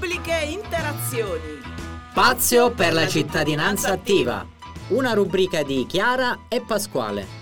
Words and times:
Pubbliche 0.00 0.46
Interazioni. 0.48 1.60
Spazio 2.10 2.70
per 2.70 2.94
la 2.94 3.06
cittadinanza 3.06 3.92
attiva. 3.92 4.46
Una 4.88 5.12
rubrica 5.12 5.62
di 5.62 5.84
Chiara 5.84 6.46
e 6.48 6.62
Pasquale. 6.62 7.39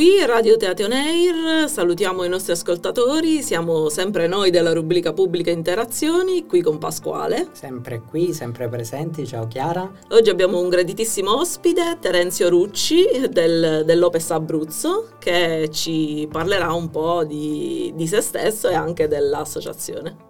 Qui 0.00 0.24
Radio 0.24 0.56
Teatro 0.56 0.86
Neir, 0.86 1.68
salutiamo 1.68 2.24
i 2.24 2.28
nostri 2.30 2.52
ascoltatori, 2.52 3.42
siamo 3.42 3.90
sempre 3.90 4.28
noi 4.28 4.50
della 4.50 4.72
rubrica 4.72 5.12
Pubbliche 5.12 5.50
Interazioni, 5.50 6.46
qui 6.46 6.62
con 6.62 6.78
Pasquale. 6.78 7.48
Sempre 7.52 8.00
qui, 8.00 8.32
sempre 8.32 8.70
presenti, 8.70 9.26
ciao 9.26 9.46
Chiara. 9.46 9.92
Oggi 10.12 10.30
abbiamo 10.30 10.58
un 10.58 10.70
graditissimo 10.70 11.38
ospite, 11.38 11.98
Terenzio 12.00 12.48
Rucci 12.48 13.28
del, 13.28 13.82
dell'Opes 13.84 14.30
Abruzzo, 14.30 15.08
che 15.18 15.68
ci 15.70 16.26
parlerà 16.32 16.72
un 16.72 16.88
po' 16.88 17.22
di, 17.24 17.92
di 17.94 18.06
se 18.06 18.22
stesso 18.22 18.70
e 18.70 18.74
anche 18.74 19.06
dell'associazione. 19.06 20.28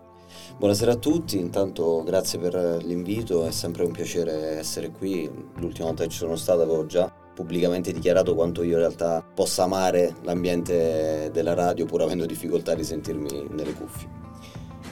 Buonasera 0.59 0.91
a 0.91 0.97
tutti, 0.97 1.39
intanto 1.39 2.03
grazie 2.03 2.41
per 2.41 2.83
l'invito, 2.83 3.47
è 3.47 3.53
sempre 3.53 3.85
un 3.85 3.93
piacere 3.93 4.59
essere 4.59 4.91
qui. 4.91 5.31
L'ultima 5.59 5.87
volta 5.87 6.03
che 6.03 6.11
ci 6.11 6.19
sono 6.19 6.35
stato 6.35 6.63
avevo 6.63 6.87
già 6.87 7.20
pubblicamente 7.35 7.93
dichiarato 7.93 8.35
quanto 8.35 8.63
io 8.63 8.73
in 8.73 8.81
realtà 8.81 9.23
possa 9.23 9.63
amare 9.65 10.15
l'ambiente 10.23 11.31
della 11.33 11.55
radio 11.55 11.87
pur 11.87 12.03
avendo 12.03 12.27
difficoltà 12.27 12.75
di 12.75 12.85
sentirmi 12.85 13.47
nelle 13.51 13.73
cuffie. 13.73 14.09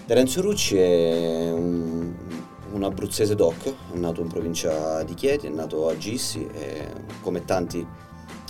Terenzio 0.06 0.40
Rucci 0.40 0.76
è 0.76 1.50
un, 1.50 2.14
un 2.72 2.82
abruzzese 2.82 3.34
doc, 3.34 3.66
è 3.92 3.96
nato 3.96 4.22
in 4.22 4.28
provincia 4.28 5.02
di 5.02 5.14
Chieti, 5.14 5.46
è 5.46 5.50
nato 5.50 5.88
a 5.88 5.96
Gissi 5.96 6.46
e 6.46 6.86
come 7.20 7.44
tanti 7.44 7.86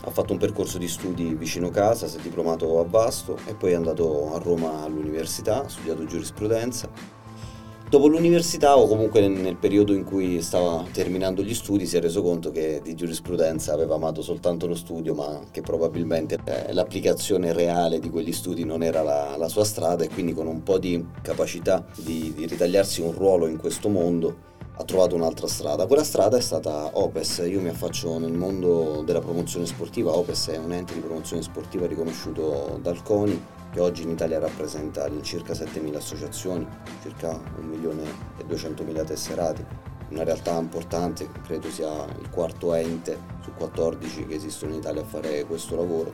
ha 0.04 0.10
fatto 0.10 0.32
un 0.32 0.38
percorso 0.38 0.78
di 0.78 0.86
studi 0.86 1.34
vicino 1.34 1.70
casa, 1.70 2.06
si 2.06 2.18
è 2.18 2.20
diplomato 2.20 2.78
a 2.78 2.84
Vasto 2.84 3.36
e 3.46 3.54
poi 3.54 3.72
è 3.72 3.74
andato 3.74 4.32
a 4.34 4.38
Roma 4.38 4.82
all'università, 4.82 5.64
ha 5.64 5.68
studiato 5.68 6.04
giurisprudenza 6.04 7.17
Dopo 7.88 8.06
l'università 8.06 8.76
o 8.76 8.86
comunque 8.86 9.26
nel 9.28 9.56
periodo 9.56 9.94
in 9.94 10.04
cui 10.04 10.42
stava 10.42 10.84
terminando 10.92 11.42
gli 11.42 11.54
studi 11.54 11.86
si 11.86 11.96
è 11.96 12.00
reso 12.02 12.20
conto 12.20 12.50
che 12.50 12.82
di 12.84 12.94
giurisprudenza 12.94 13.72
aveva 13.72 13.94
amato 13.94 14.20
soltanto 14.20 14.66
lo 14.66 14.74
studio 14.74 15.14
ma 15.14 15.40
che 15.50 15.62
probabilmente 15.62 16.36
eh, 16.44 16.74
l'applicazione 16.74 17.54
reale 17.54 17.98
di 17.98 18.10
quegli 18.10 18.32
studi 18.32 18.64
non 18.64 18.82
era 18.82 19.00
la, 19.00 19.36
la, 19.38 19.48
sua 19.48 19.64
strada 19.64 20.04
e 20.04 20.10
quindi 20.10 20.34
con 20.34 20.46
un 20.46 20.62
po' 20.62 20.76
di 20.76 21.02
capacità 21.22 21.82
di, 21.96 22.34
di 22.36 22.44
ritagliarsi 22.44 23.00
un 23.00 23.12
ruolo 23.12 23.46
in 23.46 23.56
questo 23.56 23.88
mondo 23.88 24.36
ha 24.76 24.84
trovato 24.84 25.14
un'altra 25.14 25.46
strada. 25.46 25.86
Quella 25.86 26.04
strada 26.04 26.36
è 26.36 26.42
stata 26.42 26.90
Opes, 26.92 27.42
io 27.48 27.60
mi 27.60 27.70
affaccio 27.70 28.18
nel 28.18 28.32
mondo 28.32 29.02
della 29.04 29.20
promozione 29.20 29.64
sportiva, 29.64 30.14
Opes 30.14 30.48
è 30.48 30.58
un 30.58 30.72
ente 30.72 30.92
di 30.92 31.00
promozione 31.00 31.40
sportiva 31.40 31.86
riconosciuto 31.86 32.78
dal 32.82 33.02
CONI 33.02 33.56
che 33.70 33.80
oggi 33.80 34.02
in 34.02 34.10
Italia 34.10 34.38
rappresenta 34.38 35.08
circa 35.22 35.52
7.000 35.52 35.96
associazioni, 35.96 36.66
circa 37.02 37.30
1.200.000 37.30 39.04
tesserati, 39.04 39.64
una 40.10 40.24
realtà 40.24 40.56
importante, 40.58 41.28
credo 41.44 41.70
sia 41.70 42.04
il 42.20 42.30
quarto 42.30 42.72
ente 42.74 43.18
su 43.42 43.52
14 43.52 44.26
che 44.26 44.34
esistono 44.34 44.72
in 44.72 44.78
Italia 44.78 45.02
a 45.02 45.04
fare 45.04 45.44
questo 45.44 45.76
lavoro. 45.76 46.10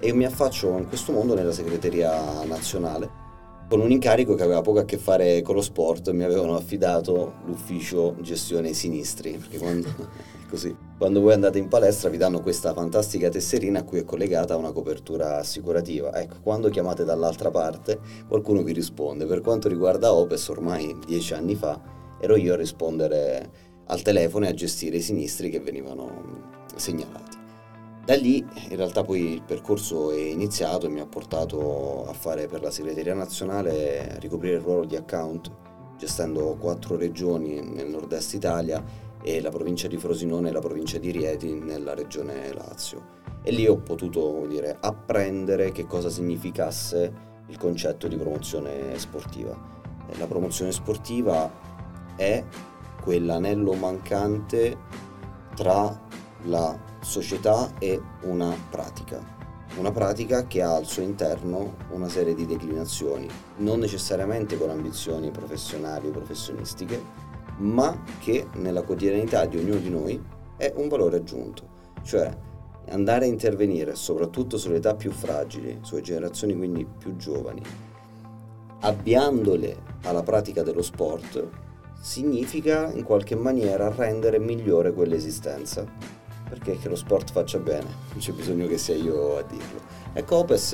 E 0.00 0.12
mi 0.12 0.24
affaccio 0.24 0.76
in 0.76 0.88
questo 0.88 1.12
mondo 1.12 1.34
nella 1.34 1.52
segreteria 1.52 2.44
nazionale. 2.44 3.26
Con 3.68 3.80
un 3.80 3.90
incarico 3.90 4.34
che 4.34 4.42
aveva 4.42 4.62
poco 4.62 4.78
a 4.80 4.84
che 4.84 4.96
fare 4.96 5.42
con 5.42 5.54
lo 5.54 5.60
sport, 5.60 6.10
mi 6.10 6.24
avevano 6.24 6.56
affidato 6.56 7.34
l'ufficio 7.44 8.16
gestione 8.20 8.72
sinistri, 8.72 9.32
perché 9.32 9.58
quando, 9.58 9.88
così, 10.48 10.74
quando 10.98 11.20
voi 11.20 11.32
andate 11.32 11.58
in 11.58 11.68
palestra 11.68 12.10
vi 12.10 12.16
danno 12.16 12.40
questa 12.40 12.74
fantastica 12.74 13.28
tesserina 13.28 13.78
a 13.78 13.82
cui 13.84 14.00
è 14.00 14.04
collegata 14.04 14.56
una 14.56 14.72
copertura 14.72 15.38
assicurativa. 15.38 16.12
Ecco, 16.12 16.38
quando 16.42 16.70
chiamate 16.70 17.04
dall'altra 17.04 17.52
parte 17.52 18.00
qualcuno 18.26 18.64
vi 18.64 18.72
risponde. 18.72 19.24
Per 19.24 19.40
quanto 19.40 19.68
riguarda 19.68 20.12
Opes, 20.12 20.48
ormai 20.48 20.98
dieci 21.06 21.34
anni 21.34 21.54
fa, 21.54 21.80
ero 22.20 22.34
io 22.34 22.54
a 22.54 22.56
rispondere 22.56 23.50
al 23.86 24.02
telefono 24.02 24.46
e 24.46 24.48
a 24.48 24.54
gestire 24.54 24.96
i 24.96 25.00
sinistri 25.00 25.50
che 25.50 25.60
venivano 25.60 26.66
segnalati. 26.74 27.36
Da 28.04 28.16
lì 28.16 28.38
in 28.70 28.76
realtà 28.76 29.04
poi 29.04 29.34
il 29.34 29.42
percorso 29.42 30.10
è 30.10 30.18
iniziato 30.18 30.86
e 30.86 30.88
mi 30.88 30.98
ha 30.98 31.06
portato 31.06 32.06
a 32.08 32.12
fare 32.12 32.48
per 32.48 32.60
la 32.60 32.72
segreteria 32.72 33.14
nazionale, 33.14 34.16
a 34.16 34.18
ricoprire 34.18 34.56
il 34.56 34.62
ruolo 34.62 34.84
di 34.84 34.96
account, 34.96 35.48
gestendo 35.96 36.56
quattro 36.58 36.96
regioni 36.96 37.60
nel 37.60 37.86
nord-est 37.88 38.34
Italia 38.34 39.06
e 39.22 39.40
la 39.40 39.50
provincia 39.50 39.88
di 39.88 39.96
Frosinone 39.96 40.48
e 40.48 40.52
la 40.52 40.60
provincia 40.60 40.98
di 40.98 41.10
Rieti 41.10 41.54
nella 41.54 41.94
regione 41.94 42.52
Lazio. 42.52 43.16
E 43.42 43.50
lì 43.50 43.66
ho 43.66 43.76
potuto 43.78 44.46
dire, 44.48 44.76
apprendere 44.80 45.72
che 45.72 45.86
cosa 45.86 46.10
significasse 46.10 47.26
il 47.46 47.56
concetto 47.56 48.08
di 48.08 48.16
promozione 48.16 48.98
sportiva. 48.98 49.56
La 50.18 50.26
promozione 50.26 50.72
sportiva 50.72 51.50
è 52.16 52.44
quell'anello 53.02 53.72
mancante 53.74 54.76
tra 55.54 56.06
la 56.44 56.78
società 57.00 57.72
è 57.78 57.98
una 58.22 58.54
pratica, 58.70 59.20
una 59.76 59.90
pratica 59.90 60.46
che 60.46 60.62
ha 60.62 60.74
al 60.74 60.86
suo 60.86 61.02
interno 61.02 61.76
una 61.90 62.08
serie 62.08 62.34
di 62.34 62.46
declinazioni, 62.46 63.28
non 63.56 63.78
necessariamente 63.80 64.56
con 64.56 64.70
ambizioni 64.70 65.30
professionali 65.30 66.08
o 66.08 66.10
professionistiche, 66.10 67.26
ma 67.58 68.02
che 68.20 68.46
nella 68.54 68.82
quotidianità 68.82 69.44
di 69.46 69.58
ognuno 69.58 69.78
di 69.78 69.90
noi 69.90 70.22
è 70.56 70.72
un 70.76 70.88
valore 70.88 71.18
aggiunto, 71.18 71.76
cioè 72.02 72.30
andare 72.90 73.26
a 73.26 73.28
intervenire 73.28 73.94
soprattutto 73.94 74.56
sulle 74.56 74.76
età 74.76 74.94
più 74.94 75.10
fragili, 75.10 75.78
sulle 75.82 76.00
generazioni 76.00 76.56
quindi 76.56 76.86
più 76.86 77.16
giovani, 77.16 77.62
avviandole 78.80 79.76
alla 80.02 80.22
pratica 80.22 80.62
dello 80.62 80.82
sport, 80.82 81.46
significa 82.00 82.90
in 82.92 83.02
qualche 83.02 83.34
maniera 83.34 83.92
rendere 83.94 84.38
migliore 84.38 84.92
quell'esistenza 84.92 86.16
perché 86.48 86.78
che 86.78 86.88
lo 86.88 86.96
sport 86.96 87.30
faccia 87.30 87.58
bene, 87.58 87.88
non 88.10 88.18
c'è 88.18 88.32
bisogno 88.32 88.66
che 88.66 88.78
sia 88.78 88.94
io 88.94 89.36
a 89.36 89.42
dirlo. 89.42 89.80
Ecco, 90.14 90.36
Opes, 90.36 90.72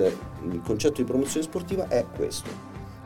il 0.49 0.61
concetto 0.65 1.03
di 1.03 1.05
promozione 1.05 1.45
sportiva 1.45 1.89
è 1.89 2.07
questo. 2.15 2.49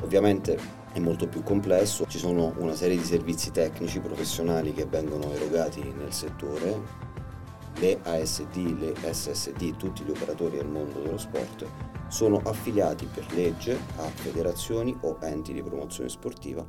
Ovviamente 0.03 0.59
è 0.93 0.99
molto 0.99 1.28
più 1.28 1.43
complesso, 1.43 2.06
ci 2.06 2.19
sono 2.19 2.53
una 2.59 2.75
serie 2.75 2.97
di 2.97 3.04
servizi 3.04 3.50
tecnici 3.50 4.00
professionali 4.00 4.72
che 4.72 4.87
vengono 4.87 5.31
erogati 5.32 5.82
nel 5.97 6.12
settore, 6.12 7.06
le 7.78 7.99
ASD, 8.03 8.56
le 8.78 8.94
SSD, 9.12 9.77
tutti 9.77 10.03
gli 10.03 10.10
operatori 10.10 10.56
del 10.56 10.69
mondo 10.69 11.00
dello 11.00 11.19
sport 11.19 11.65
sono 12.09 12.41
affiliati 12.44 13.06
per 13.06 13.27
legge 13.34 13.78
a 13.97 14.03
federazioni 14.03 14.97
o 15.03 15.19
enti 15.21 15.53
di 15.53 15.62
promozione 15.62 16.09
sportiva 16.09 16.66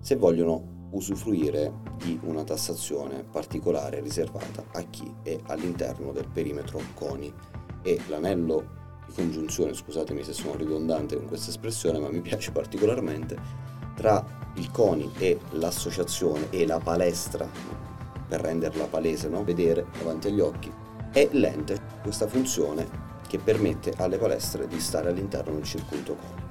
se 0.00 0.16
vogliono 0.16 0.88
usufruire 0.90 1.72
di 1.96 2.18
una 2.24 2.44
tassazione 2.44 3.24
particolare 3.24 4.00
riservata 4.00 4.64
a 4.72 4.82
chi 4.82 5.12
è 5.22 5.38
all'interno 5.46 6.12
del 6.12 6.28
perimetro 6.28 6.80
CONI. 6.94 7.32
E 7.82 8.00
l'anello 8.08 8.76
congiunzione, 9.14 9.74
scusatemi 9.74 10.22
se 10.22 10.32
sono 10.32 10.56
ridondante 10.56 11.16
con 11.16 11.26
questa 11.26 11.50
espressione, 11.50 11.98
ma 11.98 12.08
mi 12.08 12.20
piace 12.20 12.50
particolarmente, 12.50 13.36
tra 13.94 14.24
il 14.54 14.70
CONI 14.70 15.12
e 15.18 15.38
l'associazione 15.50 16.50
e 16.50 16.66
la 16.66 16.78
palestra, 16.78 17.48
per 18.28 18.40
renderla 18.40 18.86
palese, 18.86 19.28
no? 19.28 19.44
vedere 19.44 19.86
davanti 19.96 20.28
agli 20.28 20.40
occhi, 20.40 20.72
è 21.12 21.28
l'ente, 21.32 21.80
questa 22.02 22.26
funzione 22.26 23.06
che 23.26 23.38
permette 23.38 23.94
alle 23.96 24.18
palestre 24.18 24.66
di 24.66 24.80
stare 24.80 25.08
all'interno 25.08 25.54
del 25.54 25.64
circuito 25.64 26.14
CONI 26.14 26.48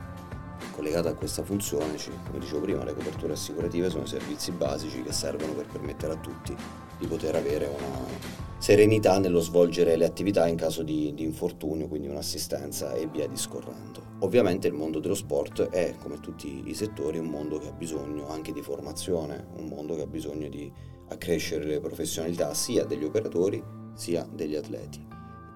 collegata 0.78 1.10
a 1.10 1.16
questa 1.16 1.44
funzione, 1.44 1.98
come 2.28 2.38
dicevo 2.38 2.62
prima, 2.62 2.84
le 2.84 2.94
coperture 2.94 3.34
assicurative 3.34 3.90
sono 3.90 4.06
servizi 4.06 4.52
basici 4.52 5.02
che 5.02 5.12
servono 5.12 5.54
per 5.54 5.66
permettere 5.66 6.14
a 6.14 6.18
tutti 6.18 6.56
di 7.00 7.08
poter 7.08 7.36
avere 7.36 7.66
una 7.66 8.47
serenità 8.68 9.18
nello 9.18 9.40
svolgere 9.40 9.96
le 9.96 10.04
attività 10.04 10.46
in 10.46 10.58
caso 10.58 10.84
di, 10.84 11.14
di 11.14 11.24
infortunio, 11.24 11.88
quindi 11.88 12.10
un'assistenza 12.10 12.92
e 12.96 13.08
via 13.08 13.26
discorrendo. 13.26 14.16
Ovviamente 14.20 14.68
il 14.68 14.74
mondo 14.74 15.00
dello 15.00 15.16
sport 15.16 15.70
è, 15.70 15.96
come 15.98 16.20
tutti 16.20 16.64
i 16.66 16.74
settori, 16.74 17.18
un 17.18 17.28
mondo 17.28 17.60
che 17.60 17.70
ha 17.70 17.72
bisogno 17.72 18.28
anche 18.28 18.52
di 18.52 18.62
formazione, 18.62 19.48
un 19.56 19.68
mondo 19.70 19.96
che 19.96 20.02
ha 20.02 20.06
bisogno 20.06 20.50
di 20.50 20.70
accrescere 21.08 21.64
le 21.64 21.80
professionalità 21.80 22.54
sia 22.54 22.84
degli 22.84 23.06
operatori 23.06 23.64
sia 23.94 24.28
degli 24.30 24.56
atleti. 24.56 25.02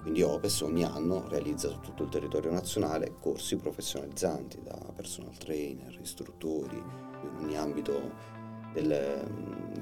Quindi 0.00 0.22
Opes 0.22 0.62
ogni 0.62 0.84
anno 0.84 1.28
realizza 1.28 1.68
su 1.68 1.80
tutto 1.80 2.04
il 2.04 2.08
territorio 2.08 2.50
nazionale 2.50 3.12
corsi 3.20 3.56
professionalizzanti 3.56 4.62
da 4.62 4.78
personal 4.96 5.36
trainer, 5.36 5.98
istruttori, 6.00 6.76
in 6.78 7.44
ogni 7.44 7.58
ambito 7.58 8.10
del, 8.72 9.22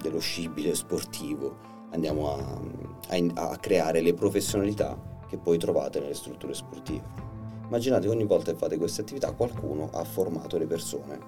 dello 0.02 0.18
scibile 0.18 0.74
sportivo. 0.74 1.78
Andiamo 1.90 2.34
a, 2.34 2.60
a, 3.08 3.50
a 3.50 3.56
creare 3.58 4.00
le 4.00 4.14
professionalità 4.14 4.96
che 5.28 5.38
poi 5.38 5.58
trovate 5.58 6.00
nelle 6.00 6.14
strutture 6.14 6.54
sportive. 6.54 7.28
Immaginate 7.66 8.06
che 8.06 8.12
ogni 8.12 8.25
volta 8.25 8.50
che 8.50 8.58
fate 8.58 8.76
queste 8.76 9.02
attività 9.02 9.31
qualcuno 9.31 9.90
ha 9.92 10.02
formato 10.02 10.58
le 10.58 10.66
persone 10.66 11.19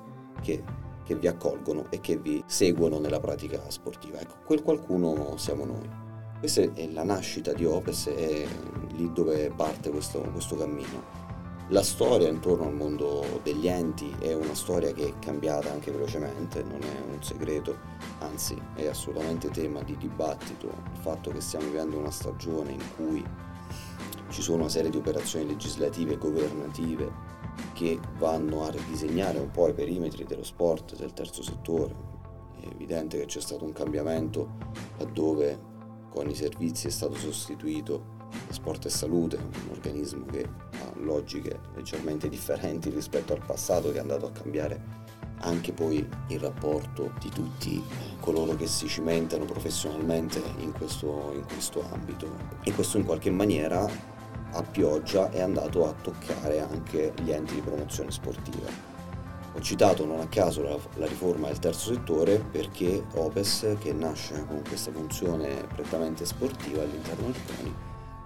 che, 0.41 0.63
che, 1.05 1.15
vi 1.15 1.29
accolgono 1.29 1.87
e 1.89 2.01
che 2.01 2.17
vi 2.17 2.43
seguono 2.47 2.99
nella 2.99 3.21
pratica 3.21 3.61
sportiva. 3.69 4.19
Ecco, 4.19 4.35
quel 4.45 4.63
qualcuno 4.63 5.37
siamo 5.37 5.65
noi. 5.65 5.89
Questa 6.41 6.61
è 6.61 6.89
la 6.89 7.05
nascita 7.05 7.53
di 7.53 7.65
Opes, 7.65 8.09
è 8.09 8.45
lì 8.95 9.13
dove 9.13 9.53
parte 9.55 9.91
questo, 9.91 10.19
questo 10.33 10.57
cammino. 10.57 11.22
La 11.73 11.83
storia 11.83 12.29
intorno 12.29 12.67
al 12.67 12.75
mondo 12.75 13.41
degli 13.43 13.67
enti 13.67 14.15
è 14.19 14.35
una 14.35 14.53
storia 14.53 14.93
che 14.93 15.09
è 15.09 15.19
cambiata 15.19 15.73
anche 15.73 15.91
velocemente, 15.91 16.63
non 16.63 16.83
è 16.83 17.01
un 17.11 17.23
segreto, 17.23 17.79
anzi 18.19 18.61
è 18.75 18.89
assolutamente 18.89 19.49
tema 19.49 19.83
di 19.83 19.97
dibattito 19.97 20.67
il 20.67 20.99
fatto 21.01 21.31
che 21.31 21.41
stiamo 21.41 21.65
vivendo 21.65 21.97
una 21.97 22.11
stagione 22.11 22.73
in 22.73 22.83
cui 22.95 23.25
ci 24.29 24.43
sono 24.43 24.59
una 24.59 24.69
serie 24.69 24.91
di 24.91 24.99
operazioni 24.99 25.47
legislative 25.47 26.13
e 26.13 26.19
governative 26.19 27.11
che 27.73 27.99
vanno 28.19 28.67
a 28.67 28.71
ridisegnare 28.71 29.39
un 29.39 29.51
po' 29.51 29.69
i 29.69 29.73
perimetri 29.73 30.25
dello 30.25 30.45
sport, 30.45 30.95
del 30.97 31.15
terzo 31.15 31.43
settore. 31.43 31.95
È 32.61 32.67
evidente 32.67 33.19
che 33.19 33.25
c'è 33.25 33.41
stato 33.41 33.65
un 33.65 33.73
cambiamento 33.73 34.59
laddove 34.99 35.59
con 36.11 36.29
i 36.29 36.35
servizi 36.35 36.89
è 36.89 36.91
stato 36.91 37.15
sostituito 37.15 38.21
Sport 38.51 38.87
e 38.87 38.91
Salute, 38.91 39.37
un 39.37 39.71
organismo 39.71 40.27
che 40.27 40.43
ha 40.45 40.93
logiche 41.01 41.61
leggermente 41.75 42.29
differenti 42.29 42.91
rispetto 42.91 43.33
al 43.33 43.45
passato, 43.45 43.91
che 43.91 43.99
è 43.99 44.01
andato 44.01 44.27
a 44.27 44.31
cambiare 44.31 45.03
anche 45.43 45.73
poi 45.73 46.07
il 46.29 46.41
rapporto 46.41 47.13
di 47.21 47.29
tutti 47.29 47.83
coloro 48.21 48.55
che 48.55 48.67
si 48.67 48.87
cimentano 48.87 49.45
professionalmente 49.45 50.41
in 50.59 50.73
questo, 50.73 51.33
in 51.35 51.45
questo 51.45 51.85
ambito. 51.93 52.27
E 52.63 52.73
questo 52.73 52.99
in 52.99 53.05
qualche 53.05 53.31
maniera 53.31 53.89
a 54.55 54.63
pioggia 54.63 55.31
è 55.31 55.41
andato 55.41 55.89
a 55.89 55.93
toccare 55.93 56.61
anche 56.61 57.13
gli 57.23 57.31
enti 57.31 57.55
di 57.55 57.61
promozione 57.61 58.11
sportiva. 58.11 58.91
Ho 59.55 59.61
citato 59.61 60.07
non 60.07 60.21
a 60.21 60.29
caso 60.29 60.63
la, 60.63 60.79
la, 60.97 61.07
riforma 61.07 61.49
del 61.49 61.59
terzo 61.59 61.93
settore 61.93 62.39
perché 62.39 63.05
Opes, 63.15 63.77
che 63.79 63.93
nasce 63.93 64.47
con 64.47 64.63
questa 64.67 64.91
funzione 64.91 65.67
prettamente 65.75 66.25
sportiva 66.25 66.83
all'interno 66.83 67.27
del 67.27 67.37
CONI, 67.45 67.75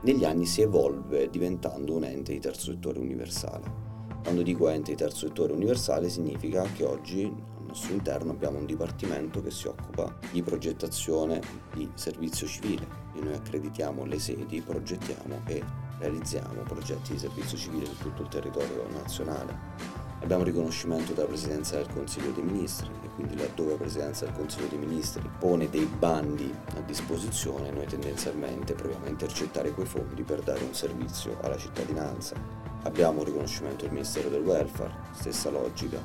negli 0.02 0.24
anni 0.24 0.46
si 0.46 0.62
evolve 0.62 1.28
diventando 1.30 1.94
un 1.94 2.04
ente 2.04 2.32
di 2.32 2.38
terzo 2.38 2.72
settore 2.72 2.98
universale. 2.98 3.84
Quando 4.22 4.42
dico 4.42 4.68
ente 4.68 4.90
di 4.92 4.96
terzo 4.96 5.26
settore 5.26 5.52
universale 5.52 6.08
significa 6.08 6.62
che 6.62 6.84
oggi 6.84 7.24
al 7.24 7.64
nostro 7.66 7.92
interno 7.92 8.32
abbiamo 8.32 8.58
un 8.58 8.66
dipartimento 8.66 9.40
che 9.42 9.50
si 9.50 9.68
occupa 9.68 10.14
di 10.32 10.42
progettazione 10.42 11.40
di 11.72 11.88
servizio 11.94 12.46
civile 12.46 12.86
e 13.14 13.20
noi 13.20 13.34
accreditiamo 13.34 14.04
le 14.04 14.18
sedi, 14.18 14.60
progettiamo 14.60 15.40
e 15.46 15.62
realizziamo 15.98 16.62
progetti 16.62 17.12
di 17.12 17.18
servizio 17.18 17.56
civile 17.56 17.86
su 17.86 17.96
tutto 17.98 18.22
il 18.22 18.28
territorio 18.28 18.86
nazionale. 18.90 19.95
Abbiamo 20.22 20.44
riconoscimento 20.44 21.12
dalla 21.12 21.28
Presidenza 21.28 21.76
del 21.76 21.88
Consiglio 21.92 22.32
dei 22.32 22.42
Ministri 22.42 22.90
e 23.04 23.08
quindi 23.14 23.36
laddove 23.36 23.72
la 23.72 23.76
Presidenza 23.76 24.24
del 24.24 24.34
Consiglio 24.34 24.66
dei 24.66 24.78
Ministri 24.78 25.30
pone 25.38 25.68
dei 25.68 25.84
bandi 25.84 26.52
a 26.74 26.80
disposizione, 26.80 27.70
noi 27.70 27.86
tendenzialmente 27.86 28.74
proviamo 28.74 29.04
a 29.04 29.08
intercettare 29.08 29.72
quei 29.72 29.86
fondi 29.86 30.22
per 30.22 30.40
dare 30.40 30.64
un 30.64 30.74
servizio 30.74 31.38
alla 31.42 31.56
cittadinanza. 31.56 32.34
Abbiamo 32.82 33.22
riconoscimento 33.22 33.84
del 33.84 33.92
Ministero 33.92 34.28
del 34.28 34.42
Welfare, 34.42 34.94
stessa 35.12 35.50
logica 35.50 35.98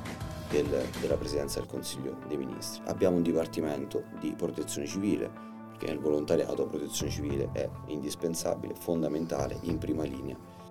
del, 0.50 0.86
della 1.00 1.16
Presidenza 1.16 1.58
del 1.58 1.68
Consiglio 1.68 2.18
dei 2.28 2.36
Ministri. 2.36 2.82
Abbiamo 2.86 3.16
un 3.16 3.22
Dipartimento 3.22 4.04
di 4.20 4.34
Protezione 4.36 4.86
Civile, 4.86 5.30
perché 5.70 5.86
nel 5.86 5.98
volontariato 5.98 6.62
la 6.62 6.68
protezione 6.68 7.10
civile 7.10 7.48
è 7.52 7.68
indispensabile, 7.86 8.74
fondamentale, 8.74 9.58
in 9.62 9.78
prima 9.78 10.04
linea 10.04 10.61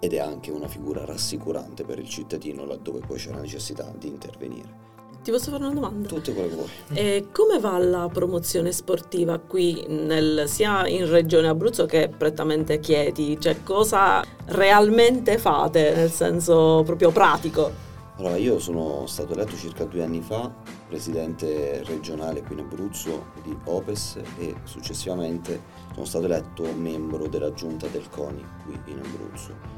ed 0.00 0.12
è 0.12 0.18
anche 0.18 0.50
una 0.50 0.68
figura 0.68 1.04
rassicurante 1.04 1.84
per 1.84 1.98
il 1.98 2.08
cittadino 2.08 2.64
laddove 2.64 3.00
poi 3.06 3.18
c'è 3.18 3.30
la 3.30 3.40
necessità 3.40 3.92
di 3.96 4.08
intervenire. 4.08 4.86
Ti 5.22 5.32
posso 5.32 5.50
fare 5.50 5.64
una 5.64 5.74
domanda? 5.74 6.08
Tutte 6.08 6.32
quelle 6.32 6.48
che 6.48 6.54
vuoi. 6.54 6.68
E 6.94 7.26
come 7.32 7.58
va 7.58 7.76
la 7.78 8.08
promozione 8.10 8.72
sportiva 8.72 9.38
qui, 9.38 9.84
nel, 9.88 10.44
sia 10.46 10.86
in 10.86 11.10
Regione 11.10 11.48
Abruzzo 11.48 11.86
che 11.86 12.08
prettamente 12.08 12.78
Chieti? 12.80 13.38
Cioè 13.38 13.62
cosa 13.62 14.24
realmente 14.46 15.36
fate, 15.36 15.92
nel 15.94 16.10
senso 16.10 16.82
proprio 16.86 17.10
pratico? 17.10 17.86
Allora, 18.16 18.36
io 18.36 18.58
sono 18.58 19.06
stato 19.06 19.34
eletto 19.34 19.54
circa 19.54 19.84
due 19.84 20.02
anni 20.02 20.20
fa 20.22 20.52
presidente 20.88 21.82
regionale 21.84 22.42
qui 22.42 22.54
in 22.54 22.60
Abruzzo 22.60 23.26
di 23.42 23.56
Opes 23.64 24.18
e 24.38 24.54
successivamente 24.64 25.60
sono 25.92 26.06
stato 26.06 26.24
eletto 26.24 26.64
membro 26.72 27.28
della 27.28 27.52
giunta 27.52 27.86
del 27.88 28.08
CONI 28.08 28.44
qui 28.64 28.80
in 28.86 28.98
Abruzzo 28.98 29.77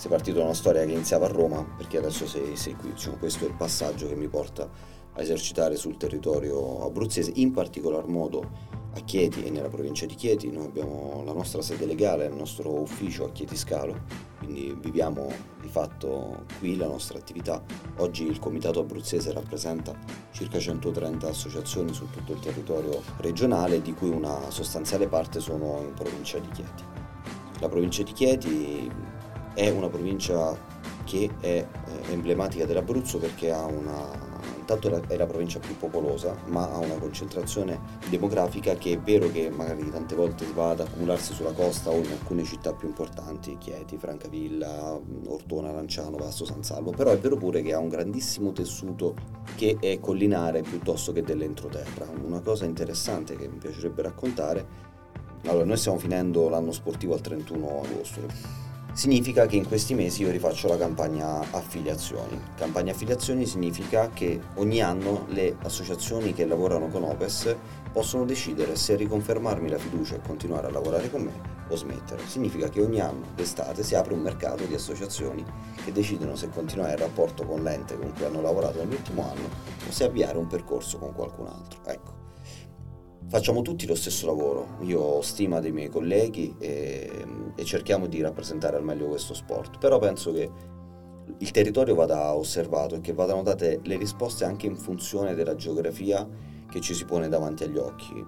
sei 0.00 0.08
partito 0.08 0.38
da 0.38 0.44
una 0.44 0.54
storia 0.54 0.82
che 0.86 0.92
iniziava 0.92 1.26
a 1.26 1.28
Roma, 1.28 1.62
perché 1.76 1.98
adesso 1.98 2.26
sei, 2.26 2.56
sei 2.56 2.74
qui, 2.74 2.90
diciamo, 2.92 3.18
questo 3.18 3.44
è 3.44 3.48
il 3.48 3.54
passaggio 3.54 4.08
che 4.08 4.14
mi 4.14 4.28
porta 4.28 4.66
a 5.12 5.20
esercitare 5.20 5.76
sul 5.76 5.98
territorio 5.98 6.86
abruzzese, 6.86 7.32
in 7.34 7.52
particolar 7.52 8.06
modo 8.06 8.40
a 8.94 9.00
Chieti 9.00 9.44
e 9.44 9.50
nella 9.50 9.68
provincia 9.68 10.06
di 10.06 10.14
Chieti. 10.14 10.50
Noi 10.50 10.64
abbiamo 10.64 11.22
la 11.26 11.34
nostra 11.34 11.60
sede 11.60 11.84
legale, 11.84 12.24
il 12.24 12.32
nostro 12.32 12.80
ufficio 12.80 13.26
a 13.26 13.30
Chieti 13.30 13.58
Scalo, 13.58 14.04
quindi 14.38 14.74
viviamo 14.80 15.30
di 15.60 15.68
fatto 15.68 16.46
qui 16.60 16.78
la 16.78 16.86
nostra 16.86 17.18
attività. 17.18 17.62
Oggi 17.98 18.24
il 18.24 18.38
Comitato 18.38 18.80
Abruzzese 18.80 19.32
rappresenta 19.32 19.94
circa 20.30 20.58
130 20.58 21.28
associazioni 21.28 21.92
su 21.92 22.08
tutto 22.08 22.32
il 22.32 22.40
territorio 22.40 23.02
regionale, 23.18 23.82
di 23.82 23.92
cui 23.92 24.08
una 24.08 24.48
sostanziale 24.48 25.08
parte 25.08 25.40
sono 25.40 25.82
in 25.82 25.92
provincia 25.92 26.38
di 26.38 26.48
Chieti. 26.48 26.84
La 27.60 27.68
provincia 27.68 28.02
di 28.02 28.12
Chieti 28.12 29.18
è 29.54 29.68
una 29.70 29.88
provincia 29.88 30.56
che 31.04 31.30
è 31.40 31.46
eh, 31.46 31.66
emblematica 32.12 32.66
dell'Abruzzo 32.66 33.18
perché 33.18 33.50
ha 33.50 33.64
una 33.64 34.30
intanto 34.76 35.02
è 35.08 35.16
la 35.16 35.26
provincia 35.26 35.58
più 35.58 35.76
popolosa, 35.76 36.36
ma 36.46 36.70
ha 36.70 36.78
una 36.78 36.94
concentrazione 36.94 37.80
demografica 38.08 38.74
che 38.74 38.92
è 38.92 38.98
vero 38.98 39.30
che 39.30 39.50
magari 39.50 39.90
tante 39.90 40.14
volte 40.14 40.46
va 40.52 40.70
ad 40.70 40.80
accumularsi 40.80 41.32
sulla 41.32 41.52
costa 41.52 41.90
o 41.90 41.96
in 41.96 42.10
alcune 42.10 42.44
città 42.44 42.72
più 42.72 42.86
importanti, 42.86 43.58
Chieti, 43.58 43.96
Francavilla, 43.96 45.00
Ortona, 45.26 45.72
Lanciano, 45.72 46.16
Vasto, 46.16 46.44
San 46.44 46.62
Salvo, 46.62 46.92
però 46.92 47.10
è 47.10 47.18
vero 47.18 47.36
pure 47.36 47.62
che 47.62 47.72
ha 47.72 47.78
un 47.78 47.88
grandissimo 47.88 48.52
tessuto 48.52 49.14
che 49.56 49.76
è 49.80 49.98
collinare 49.98 50.62
piuttosto 50.62 51.12
che 51.12 51.22
dell'entroterra. 51.22 52.06
Una 52.24 52.40
cosa 52.40 52.64
interessante 52.64 53.36
che 53.36 53.48
mi 53.48 53.58
piacerebbe 53.58 54.02
raccontare, 54.02 54.88
allora 55.46 55.64
noi 55.64 55.76
stiamo 55.76 55.98
finendo 55.98 56.48
l'anno 56.48 56.70
sportivo 56.70 57.14
al 57.14 57.20
31 57.20 57.82
agosto 57.82 58.68
significa 59.00 59.46
che 59.46 59.56
in 59.56 59.66
questi 59.66 59.94
mesi 59.94 60.20
io 60.20 60.30
rifaccio 60.30 60.68
la 60.68 60.76
campagna 60.76 61.40
affiliazioni. 61.52 62.38
Campagna 62.54 62.92
affiliazioni 62.92 63.46
significa 63.46 64.10
che 64.10 64.38
ogni 64.56 64.82
anno 64.82 65.24
le 65.28 65.56
associazioni 65.62 66.34
che 66.34 66.44
lavorano 66.44 66.88
con 66.88 67.04
Opes 67.04 67.56
possono 67.90 68.26
decidere 68.26 68.76
se 68.76 68.96
riconfermarmi 68.96 69.70
la 69.70 69.78
fiducia 69.78 70.16
e 70.16 70.20
continuare 70.20 70.66
a 70.66 70.70
lavorare 70.70 71.10
con 71.10 71.22
me 71.22 71.32
o 71.66 71.76
smettere. 71.76 72.26
Significa 72.26 72.68
che 72.68 72.82
ogni 72.82 73.00
anno 73.00 73.24
d'estate 73.34 73.82
si 73.82 73.94
apre 73.94 74.12
un 74.12 74.20
mercato 74.20 74.64
di 74.64 74.74
associazioni 74.74 75.42
che 75.82 75.92
decidono 75.92 76.36
se 76.36 76.50
continuare 76.50 76.92
il 76.92 76.98
rapporto 76.98 77.46
con 77.46 77.62
l'ente 77.62 77.96
con 77.96 78.12
cui 78.12 78.26
hanno 78.26 78.42
lavorato 78.42 78.80
nell'ultimo 78.80 79.22
anno 79.22 79.48
o 79.88 79.90
se 79.90 80.04
avviare 80.04 80.36
un 80.36 80.46
percorso 80.46 80.98
con 80.98 81.14
qualcun 81.14 81.46
altro. 81.46 81.80
Ecco 81.86 82.19
facciamo 83.28 83.62
tutti 83.62 83.86
lo 83.86 83.94
stesso 83.94 84.26
lavoro. 84.26 84.76
Io 84.80 85.00
ho 85.00 85.22
stima 85.22 85.60
dei 85.60 85.72
miei 85.72 85.88
colleghi 85.88 86.54
e, 86.58 87.24
e, 87.54 87.64
cerchiamo 87.64 88.06
di 88.06 88.20
rappresentare 88.20 88.76
al 88.76 88.84
meglio 88.84 89.06
questo 89.06 89.34
sport. 89.34 89.78
Però 89.78 89.98
penso 89.98 90.32
che 90.32 90.50
il 91.38 91.50
territorio 91.50 91.94
vada 91.94 92.34
osservato 92.34 92.96
e 92.96 93.00
che 93.00 93.12
vadano 93.12 93.42
date 93.42 93.80
le 93.82 93.96
risposte 93.96 94.44
anche 94.44 94.66
in 94.66 94.76
funzione 94.76 95.34
della 95.34 95.54
geografia 95.54 96.26
che 96.68 96.80
ci 96.80 96.94
si 96.94 97.04
pone 97.04 97.28
davanti 97.28 97.64
agli 97.64 97.78
occhi. 97.78 98.24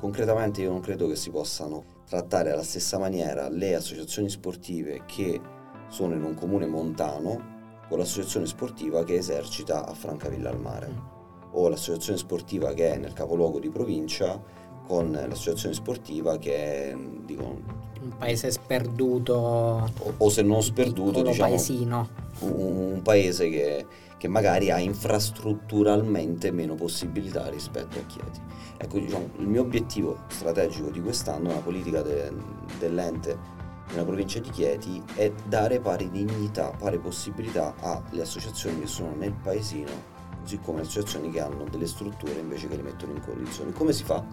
Concretamente 0.00 0.62
io 0.62 0.70
non 0.70 0.80
credo 0.80 1.08
che 1.08 1.16
si 1.16 1.30
possano 1.30 1.96
trattare 2.08 2.52
alla 2.52 2.62
stessa 2.62 2.98
maniera 2.98 3.48
le 3.48 3.74
associazioni 3.74 4.28
sportive 4.30 5.02
che 5.06 5.40
sono 5.88 6.14
in 6.14 6.22
un 6.22 6.34
comune 6.34 6.66
montano 6.66 7.56
con 7.88 7.98
l'associazione 7.98 8.46
sportiva 8.46 9.02
che 9.04 9.16
esercita 9.16 9.86
a 9.86 9.94
Francavilla 9.94 10.50
al 10.50 10.60
mare 10.60 11.17
o 11.52 11.68
l'associazione 11.68 12.18
sportiva 12.18 12.72
che 12.72 12.92
è 12.92 12.96
nel 12.98 13.12
capoluogo 13.12 13.58
di 13.58 13.70
provincia 13.70 14.40
con 14.86 15.12
l'associazione 15.12 15.74
sportiva 15.74 16.38
che 16.38 16.54
è 16.90 16.96
dico, 17.24 17.60
un 18.00 18.16
paese 18.16 18.50
sperduto. 18.50 19.34
O, 19.34 20.14
o 20.16 20.28
se 20.30 20.42
non 20.42 20.62
sperduto 20.62 21.22
diciamo, 21.22 21.50
paesino. 21.50 22.08
un, 22.40 22.92
un 22.92 23.02
paese 23.02 23.48
che, 23.50 23.86
che, 24.16 24.28
magari 24.28 24.70
ha 24.70 24.78
infrastrutturalmente 24.78 26.50
meno 26.50 26.74
possibilità 26.74 27.48
rispetto 27.48 27.98
a 27.98 28.02
Chieti. 28.02 28.40
Ecco 28.78 28.98
diciamo 28.98 29.30
il 29.38 29.46
mio 29.46 29.62
obiettivo 29.62 30.20
strategico 30.28 30.88
di 30.90 31.02
quest'anno 31.02 31.48
la 31.48 31.58
politica 31.58 32.00
de, 32.02 32.32
dell'ente 32.78 33.56
nella 33.90 34.04
provincia 34.04 34.38
di 34.38 34.50
Chieti 34.50 35.02
è 35.14 35.32
dare 35.46 35.80
pari 35.80 36.10
dignità, 36.10 36.70
pari 36.78 36.98
possibilità 36.98 37.74
alle 37.80 38.22
associazioni 38.22 38.80
che 38.80 38.86
sono 38.86 39.14
nel 39.16 39.32
paesino 39.32 40.16
così 40.48 40.60
come 40.60 40.80
associazioni 40.80 41.30
che 41.30 41.40
hanno 41.40 41.64
delle 41.64 41.86
strutture 41.86 42.40
invece 42.40 42.68
che 42.68 42.76
li 42.76 42.82
mettono 42.82 43.12
in 43.12 43.20
condizioni. 43.20 43.70
Come 43.72 43.92
si 43.92 44.02
fa? 44.02 44.24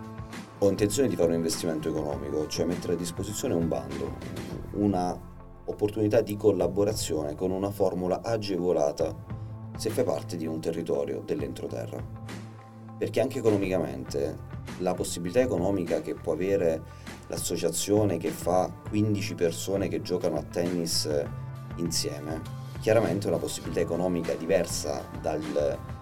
Ho 0.60 0.70
intenzione 0.70 1.10
di 1.10 1.16
fare 1.18 1.28
un 1.28 1.36
investimento 1.36 1.90
economico, 1.90 2.48
cioè 2.48 2.66
mettere 2.66 2.94
a 2.94 2.96
disposizione 2.96 3.54
un 3.54 3.68
bando, 3.68 4.16
una 4.76 5.20
opportunità 5.66 6.22
di 6.22 6.38
collaborazione 6.38 7.36
con 7.36 7.52
una 7.52 7.70
formula 7.70 8.22
agevolata 8.24 9.14
se 9.76 9.90
fai 9.90 10.06
parte 10.06 10.38
di 10.38 10.46
un 10.46 10.62
territorio 10.62 11.22
dell'entroterra. 11.26 12.02
Perché 12.98 13.20
anche 13.20 13.40
economicamente 13.40 14.38
la 14.78 14.94
possibilità 14.94 15.42
economica 15.42 16.00
che 16.00 16.16
può 16.16 16.32
avere 16.32 16.82
l'associazione 17.28 18.16
che 18.16 18.30
fa 18.30 18.72
15 18.88 19.36
persone 19.36 19.90
che 19.90 20.02
giocano 20.02 20.38
a 20.38 20.44
tennis 20.44 21.10
insieme, 21.76 22.42
chiaramente 22.80 23.26
è 23.26 23.30
una 23.30 23.40
possibilità 23.40 23.82
economica 23.82 24.34
diversa 24.36 25.04
dal, 25.20 25.95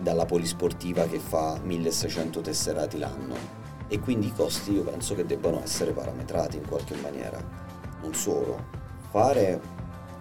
dalla 0.00 0.24
polisportiva 0.24 1.06
che 1.06 1.18
fa 1.18 1.58
1600 1.62 2.40
tesserati 2.40 2.98
l'anno 2.98 3.34
e 3.88 3.98
quindi 4.00 4.26
i 4.26 4.32
costi 4.32 4.72
io 4.72 4.82
penso 4.82 5.14
che 5.14 5.24
debbano 5.24 5.62
essere 5.62 5.92
parametrati 5.92 6.56
in 6.56 6.66
qualche 6.66 6.94
maniera. 6.96 7.38
Non 8.02 8.14
solo, 8.14 8.66
fare 9.10 9.60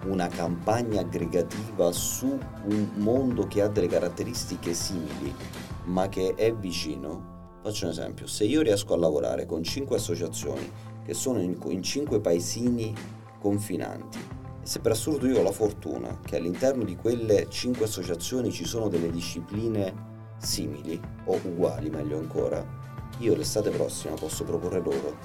una 0.05 0.27
campagna 0.27 1.01
aggregativa 1.01 1.91
su 1.91 2.38
un 2.65 2.89
mondo 2.96 3.48
che 3.48 3.62
ha 3.62 3.67
delle 3.67 3.88
caratteristiche 3.88 4.74
simili 4.74 5.34
ma 5.86 6.07
che 6.10 6.34
è 6.36 6.53
vicino. 6.53 7.36
Faccio 7.62 7.86
un 7.86 7.91
esempio, 7.91 8.27
se 8.27 8.46
io 8.46 8.62
riesco 8.62 8.93
a 8.93 8.98
lavorare 8.98 9.46
con 9.46 9.63
5 9.63 9.96
associazioni 9.96 10.72
che 11.03 11.13
sono 11.13 11.41
in, 11.41 11.57
in 11.67 11.84
5 11.84 12.19
paesini 12.19 12.93
confinanti 13.39 14.37
se 14.68 14.82
per 14.82 14.92
assurdo 14.92 15.28
io 15.28 15.40
ho 15.40 15.44
la 15.44 15.54
fortuna 15.54 16.20
che 16.26 16.36
all'interno 16.36 16.84
di 16.84 16.98
quelle 16.98 17.48
5 17.50 17.86
associazioni 17.86 18.52
ci 18.52 18.66
sono 18.66 18.90
delle 18.90 19.10
discipline 19.10 20.36
simili 20.40 21.00
o 21.24 21.40
uguali 21.42 21.90
meglio 21.90 22.18
ancora, 22.18 22.62
io 23.20 23.34
l'estate 23.34 23.70
prossima 23.70 24.16
posso 24.16 24.44
proporre 24.44 24.82
loro 24.82 25.16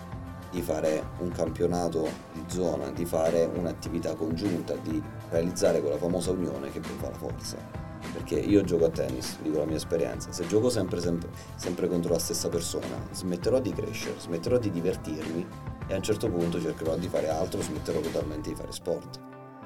di 0.49 0.63
fare 0.63 1.09
un 1.19 1.31
campionato 1.31 2.09
di 2.33 2.45
zona, 2.47 2.93
di 2.93 3.05
fare 3.05 3.51
un'attività 3.53 4.15
congiunta, 4.15 4.77
di 4.77 5.03
realizzare 5.31 5.81
quella 5.81 5.99
famosa 5.99 6.31
unione 6.31 6.71
che 6.71 6.79
poi 6.79 6.97
fa 7.01 7.11
la 7.11 7.17
forza. 7.19 7.82
Perché 8.13 8.39
io 8.39 8.63
gioco 8.63 8.85
a 8.85 8.91
tennis, 8.91 9.39
dico 9.41 9.59
la 9.59 9.65
mia 9.65 9.77
esperienza, 9.77 10.33
se 10.33 10.47
gioco 10.47 10.69
sempre, 10.69 11.01
sempre, 11.01 11.31
sempre 11.57 11.89
contro 11.89 12.13
la 12.13 12.19
stessa 12.19 12.49
persona, 12.49 13.07
smetterò 13.11 13.59
di 13.59 13.73
crescere, 13.73 14.19
smetterò 14.19 14.59
di 14.59 14.71
divertirmi 14.71 15.47
e 15.87 15.95
a 15.95 15.97
un 15.97 16.03
certo 16.03 16.31
punto 16.31 16.61
cercherò 16.61 16.97
di 16.97 17.09
fare 17.09 17.29
altro, 17.29 17.63
smetterò 17.63 18.01
totalmente 18.01 18.51
di 18.51 18.55
fare 18.55 18.73
sport. 18.73 19.21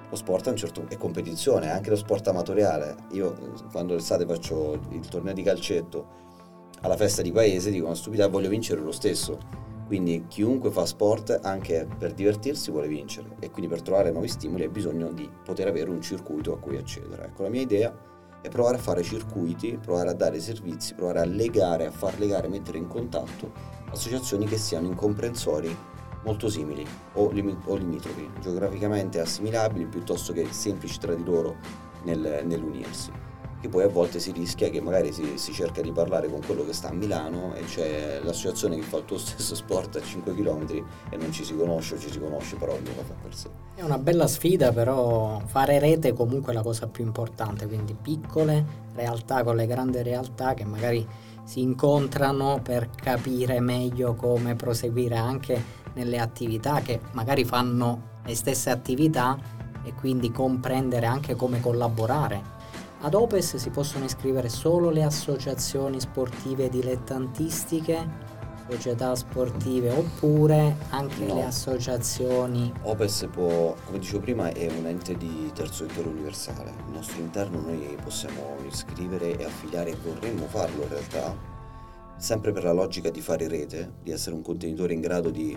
Lo 0.08 0.16
sport 0.16 0.46
è, 0.46 0.50
un 0.50 0.56
certo, 0.56 0.84
è 0.88 0.96
competizione, 0.96 1.70
anche 1.70 1.90
lo 1.90 1.96
sport 1.96 2.28
amatoriale. 2.28 2.94
Io 3.10 3.34
quando 3.72 3.94
l'estate 3.94 4.24
faccio 4.24 4.80
il 4.90 5.08
torneo 5.08 5.34
di 5.34 5.42
calcetto 5.42 6.24
alla 6.82 6.96
festa 6.96 7.22
di 7.22 7.32
paese 7.32 7.70
dico 7.70 7.86
una 7.86 7.94
stupidità, 7.94 8.28
voglio 8.28 8.48
vincere 8.48 8.80
lo 8.80 8.92
stesso 8.92 9.64
quindi 9.86 10.24
chiunque 10.26 10.72
fa 10.72 10.84
sport 10.84 11.38
anche 11.42 11.86
per 11.96 12.12
divertirsi 12.12 12.72
vuole 12.72 12.88
vincere 12.88 13.36
e 13.38 13.50
quindi 13.50 13.70
per 13.70 13.82
trovare 13.82 14.10
nuovi 14.10 14.26
stimoli 14.26 14.64
ha 14.64 14.68
bisogno 14.68 15.12
di 15.12 15.30
poter 15.44 15.68
avere 15.68 15.90
un 15.90 16.02
circuito 16.02 16.52
a 16.52 16.58
cui 16.58 16.76
accedere. 16.76 17.26
Ecco, 17.26 17.44
la 17.44 17.48
mia 17.48 17.60
idea 17.60 17.96
è 18.46 18.48
provare 18.48 18.76
a 18.76 18.80
fare 18.80 19.02
circuiti, 19.02 19.78
provare 19.80 20.10
a 20.10 20.14
dare 20.14 20.40
servizi, 20.40 20.94
provare 20.94 21.20
a 21.20 21.24
legare, 21.24 21.86
a 21.86 21.90
far 21.90 22.18
legare, 22.18 22.48
mettere 22.48 22.78
in 22.78 22.86
contatto 22.86 23.52
associazioni 23.90 24.46
che 24.46 24.58
siano 24.58 24.86
in 24.86 24.94
comprensori 24.94 25.76
molto 26.24 26.48
simili 26.48 26.84
o, 27.14 27.30
lim- 27.30 27.62
o 27.66 27.76
limitrofi, 27.76 28.30
geograficamente 28.40 29.20
assimilabili 29.20 29.86
piuttosto 29.86 30.32
che 30.32 30.46
semplici 30.50 30.98
tra 30.98 31.14
di 31.14 31.24
loro 31.24 31.56
nel, 32.02 32.42
nell'unirsi 32.44 33.25
che 33.66 33.68
poi 33.68 33.82
a 33.82 33.88
volte 33.88 34.20
si 34.20 34.30
rischia 34.30 34.70
che 34.70 34.80
magari 34.80 35.12
si, 35.12 35.37
si, 35.37 35.52
cerca 35.52 35.80
di 35.82 35.90
parlare 35.90 36.28
con 36.28 36.40
quello 36.44 36.64
che 36.64 36.73
sta 36.73 36.88
a 36.88 36.92
Milano 36.92 37.54
e 37.54 37.64
c'è 37.64 38.20
l'associazione 38.23 38.76
che 38.76 38.82
fa 38.82 38.99
il 38.99 39.04
tuo 39.04 39.18
stesso 39.18 39.54
sport 39.54 39.96
a 39.96 40.02
5 40.02 40.35
km 40.35 40.85
e 41.11 41.16
non 41.16 41.32
ci 41.32 41.44
si 41.44 41.54
conosce 41.54 41.96
o 41.96 41.99
ci 41.99 42.11
si 42.11 42.18
conosce 42.18 42.56
però 42.56 42.73
ognuno 42.73 43.02
fa 43.02 43.14
per 43.20 43.35
sé. 43.35 43.49
È 43.75 43.82
una 43.82 43.99
bella 43.99 44.26
sfida 44.26 44.73
però 44.73 45.40
fare 45.44 45.78
rete 45.78 46.11
è 46.11 46.12
comunque 46.14 46.52
la 46.52 46.62
cosa 46.62 46.87
più 46.87 47.04
importante, 47.04 47.66
quindi 47.66 47.94
piccole 48.00 48.85
realtà 48.94 49.42
con 49.42 49.56
le 49.56 49.66
grandi 49.66 50.02
realtà 50.02 50.54
che 50.54 50.64
magari 50.64 51.06
si 51.44 51.61
incontrano 51.61 52.61
per 52.62 52.90
capire 52.90 53.61
meglio 53.61 54.14
come 54.14 54.56
proseguire 54.56 55.16
anche 55.16 55.85
nelle 55.94 56.18
attività 56.18 56.80
che 56.80 57.00
magari 57.12 57.44
fanno 57.44 58.14
le 58.25 58.35
stesse 58.35 58.70
attività 58.70 59.38
e 59.85 59.94
quindi 59.94 60.32
comprendere 60.32 61.06
anche 61.06 61.37
come 61.37 61.61
collaborare 61.61 62.55
ad 63.00 63.14
Opes 63.14 63.56
si 63.56 63.70
possono 63.70 64.04
iscrivere 64.04 64.48
solo 64.48 64.90
le 64.90 65.02
associazioni 65.02 66.00
sportive 66.00 66.68
dilettantistiche, 66.68 68.34
società 68.68 69.14
sportive 69.14 69.90
oppure 69.90 70.76
anche 70.90 71.24
no. 71.24 71.34
le 71.34 71.44
associazioni. 71.44 72.72
Opes 72.82 73.28
può, 73.30 73.74
come 73.84 73.98
dicevo 73.98 74.20
prima, 74.20 74.48
è 74.48 74.68
un 74.76 74.86
ente 74.86 75.16
di 75.16 75.50
terzo 75.54 75.86
settore 75.86 76.08
universale. 76.08 76.70
Al 76.70 76.92
nostro 76.92 77.20
interno 77.20 77.60
noi 77.60 77.96
possiamo 78.02 78.56
iscrivere 78.66 79.38
e 79.38 79.44
affiliare 79.44 79.90
e 79.90 79.96
vorremmo 80.02 80.46
farlo 80.46 80.82
in 80.82 80.88
realtà, 80.88 81.36
sempre 82.16 82.52
per 82.52 82.64
la 82.64 82.72
logica 82.72 83.10
di 83.10 83.20
fare 83.20 83.46
rete, 83.46 83.92
di 84.02 84.10
essere 84.10 84.34
un 84.34 84.42
contenitore 84.42 84.94
in 84.94 85.00
grado 85.00 85.30
di 85.30 85.56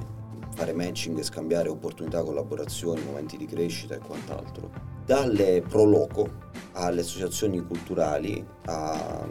fare 0.56 0.74
matching 0.74 1.22
scambiare 1.22 1.70
opportunità, 1.70 2.24
collaborazioni, 2.24 3.02
momenti 3.04 3.38
di 3.38 3.46
crescita 3.46 3.96
e 3.96 4.00
quant'altro. 4.00 4.70
Dalle 5.06 5.64
pro 5.68 5.86
loco 5.86 6.48
alle 6.74 7.02
associazioni 7.02 7.66
culturali, 7.66 8.46
a, 8.66 9.28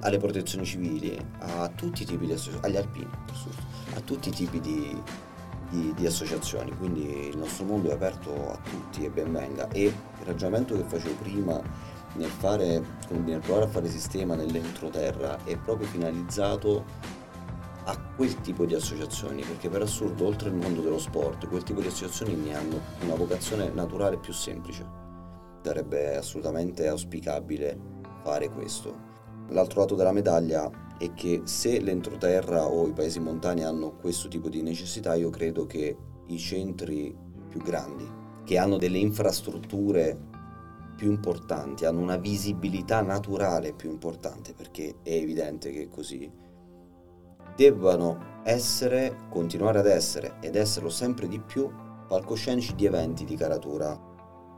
alle 0.00 0.18
protezioni 0.18 0.64
civili, 0.64 1.16
a 1.38 1.68
tutti 1.68 2.02
i 2.02 2.06
tipi 2.06 2.26
di 2.26 2.32
associazioni, 2.32 2.66
agli 2.66 2.76
alpini, 2.76 3.10
a 3.94 4.00
tutti 4.00 4.28
i 4.28 4.32
tipi 4.32 4.60
di, 4.60 5.02
di, 5.70 5.94
di, 5.94 6.06
associazioni. 6.06 6.76
Quindi 6.76 7.28
il 7.28 7.38
nostro 7.38 7.64
mondo 7.64 7.90
è 7.90 7.92
aperto 7.92 8.50
a 8.50 8.58
tutti 8.58 9.04
e 9.04 9.10
ben 9.10 9.32
venga. 9.32 9.68
E 9.68 9.84
il 9.84 9.94
ragionamento 10.24 10.76
che 10.76 10.84
facevo 10.84 11.14
prima 11.22 11.60
nel, 12.14 12.30
fare, 12.30 12.82
nel 13.08 13.40
provare 13.40 13.64
a 13.64 13.68
fare 13.68 13.88
sistema 13.88 14.34
nell'entroterra 14.34 15.38
è 15.44 15.56
proprio 15.56 15.86
finalizzato 15.88 16.84
a 17.84 17.98
quel 18.16 18.40
tipo 18.40 18.64
di 18.64 18.74
associazioni, 18.74 19.42
perché 19.42 19.68
per 19.68 19.82
assurdo 19.82 20.26
oltre 20.26 20.48
il 20.48 20.54
mondo 20.54 20.80
dello 20.80 20.98
sport, 20.98 21.48
quel 21.48 21.62
tipo 21.62 21.80
di 21.80 21.88
associazioni 21.88 22.34
ne 22.34 22.56
hanno 22.56 22.80
una 23.02 23.14
vocazione 23.14 23.70
naturale 23.70 24.18
più 24.18 24.32
semplice 24.32 25.02
sarebbe 25.64 26.14
assolutamente 26.16 26.86
auspicabile 26.86 27.78
fare 28.22 28.50
questo. 28.50 29.12
L'altro 29.48 29.80
lato 29.80 29.94
della 29.94 30.12
medaglia 30.12 30.70
è 30.98 31.14
che 31.14 31.40
se 31.44 31.80
l'entroterra 31.80 32.66
o 32.66 32.86
i 32.86 32.92
paesi 32.92 33.18
montani 33.18 33.64
hanno 33.64 33.96
questo 33.96 34.28
tipo 34.28 34.50
di 34.50 34.60
necessità, 34.60 35.14
io 35.14 35.30
credo 35.30 35.64
che 35.64 35.96
i 36.26 36.38
centri 36.38 37.16
più 37.48 37.60
grandi, 37.62 38.06
che 38.44 38.58
hanno 38.58 38.76
delle 38.76 38.98
infrastrutture 38.98 40.32
più 40.96 41.10
importanti, 41.10 41.86
hanno 41.86 42.00
una 42.00 42.18
visibilità 42.18 43.00
naturale 43.00 43.72
più 43.72 43.90
importante, 43.90 44.52
perché 44.52 44.96
è 45.02 45.12
evidente 45.12 45.72
che 45.72 45.88
così, 45.88 46.30
debbano 47.54 48.32
essere, 48.44 49.26
continuare 49.28 49.78
ad 49.78 49.86
essere 49.86 50.36
ed 50.40 50.56
esserlo 50.56 50.90
sempre 50.90 51.28
di 51.28 51.38
più 51.38 51.70
palcoscenici 52.06 52.74
di 52.74 52.84
eventi 52.84 53.24
di 53.24 53.36
caratura 53.36 53.98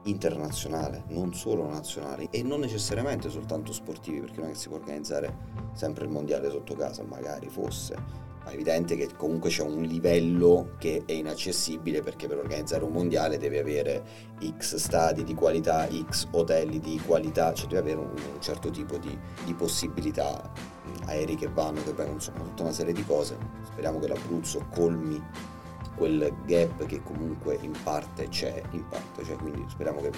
internazionale, 0.05 1.05
non 1.09 1.35
solo 1.35 1.69
nazionali 1.69 2.29
e 2.31 2.43
non 2.43 2.61
necessariamente 2.61 3.29
soltanto 3.29 3.73
sportivi, 3.73 4.21
perché 4.21 4.41
non 4.41 4.49
è 4.49 4.53
che 4.53 4.59
si 4.59 4.69
può 4.69 4.77
organizzare 4.77 5.35
sempre 5.73 6.05
il 6.05 6.11
mondiale 6.11 6.51
sotto 6.51 6.75
casa, 6.75 7.03
magari 7.03 7.49
fosse, 7.49 7.97
ma 8.47 8.53
è 8.53 8.55
evidente 8.55 8.95
che 8.95 9.09
comunque 9.17 9.51
c'è 9.51 9.65
un 9.65 9.83
livello 9.83 10.75
che 10.79 11.03
è 11.05 11.11
inaccessibile 11.11 12.01
perché 12.01 12.29
per 12.29 12.39
organizzare 12.39 12.85
un 12.85 12.93
mondiale 12.93 13.39
devi 13.39 13.59
avere 13.59 14.05
X 14.57 14.77
stadi 14.77 15.25
di 15.25 15.35
qualità, 15.35 15.89
X 15.89 16.29
hotel 16.31 16.79
di 16.79 17.01
qualità, 17.05 17.53
cioè 17.53 17.67
devi 17.67 17.81
avere 17.81 17.99
un, 17.99 18.13
un 18.13 18.41
certo 18.41 18.71
tipo 18.71 18.99
di, 18.99 19.19
di 19.45 19.53
possibilità, 19.53 20.49
aerei 21.07 21.35
che 21.35 21.49
vanno, 21.49 21.83
che 21.83 21.93
vengono, 21.93 22.13
insomma 22.13 22.45
tutta 22.45 22.63
una 22.63 22.73
serie 22.73 22.93
di 22.93 23.05
cose. 23.05 23.37
Speriamo 23.65 23.99
che 23.99 24.07
l'Abruzzo 24.07 24.65
colmi 24.73 25.21
quel 25.97 26.33
gap 26.45 26.87
che 26.87 27.03
comunque 27.03 27.59
in 27.61 27.77
parte 27.83 28.29
c'è, 28.29 28.63
in 28.71 28.87
parte 28.87 29.23
c'è, 29.23 29.35
quindi 29.35 29.65
speriamo 29.67 30.01
che 30.01 30.13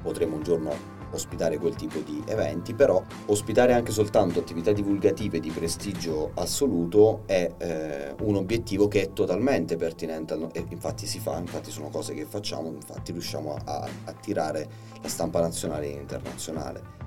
potremo 0.00 0.36
un 0.36 0.42
giorno 0.42 1.02
ospitare 1.14 1.58
quel 1.58 1.74
tipo 1.74 1.98
di 2.00 2.22
eventi, 2.26 2.74
però 2.74 3.02
ospitare 3.26 3.72
anche 3.72 3.92
soltanto 3.92 4.38
attività 4.40 4.72
divulgative 4.72 5.40
di 5.40 5.50
prestigio 5.50 6.32
assoluto 6.34 7.22
è 7.26 7.50
eh, 7.58 8.14
un 8.22 8.36
obiettivo 8.36 8.88
che 8.88 9.02
è 9.02 9.12
totalmente 9.12 9.76
pertinente 9.76 10.36
e 10.52 10.64
infatti 10.68 11.06
si 11.06 11.18
fa, 11.18 11.38
infatti 11.38 11.70
sono 11.70 11.88
cose 11.88 12.14
che 12.14 12.24
facciamo, 12.24 12.68
infatti 12.68 13.12
riusciamo 13.12 13.56
a 13.64 13.88
attirare 14.04 14.68
la 15.00 15.08
stampa 15.08 15.40
nazionale 15.40 15.86
e 15.86 15.90
internazionale. 15.90 17.02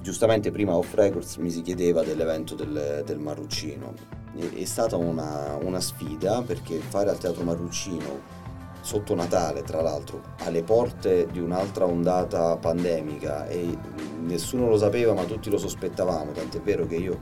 Giustamente 0.00 0.50
prima 0.50 0.76
Off 0.76 0.94
Records 0.94 1.36
mi 1.36 1.50
si 1.50 1.62
chiedeva 1.62 2.02
dell'evento 2.02 2.56
del, 2.56 3.02
del 3.06 3.18
Marruccino, 3.18 3.94
è 4.34 4.64
stata 4.64 4.96
una, 4.96 5.56
una 5.62 5.80
sfida 5.80 6.42
perché 6.42 6.78
fare 6.78 7.10
al 7.10 7.18
Teatro 7.18 7.44
Marruccino 7.44 8.40
sotto 8.82 9.14
Natale, 9.14 9.62
tra 9.62 9.80
l'altro, 9.80 10.20
alle 10.40 10.62
porte 10.62 11.26
di 11.30 11.40
un'altra 11.40 11.86
ondata 11.86 12.56
pandemica 12.56 13.46
e 13.46 13.76
nessuno 14.20 14.68
lo 14.68 14.76
sapeva 14.76 15.14
ma 15.14 15.24
tutti 15.24 15.48
lo 15.48 15.58
sospettavamo, 15.58 16.32
tant'è 16.32 16.60
vero 16.60 16.86
che 16.86 16.96
io 16.96 17.20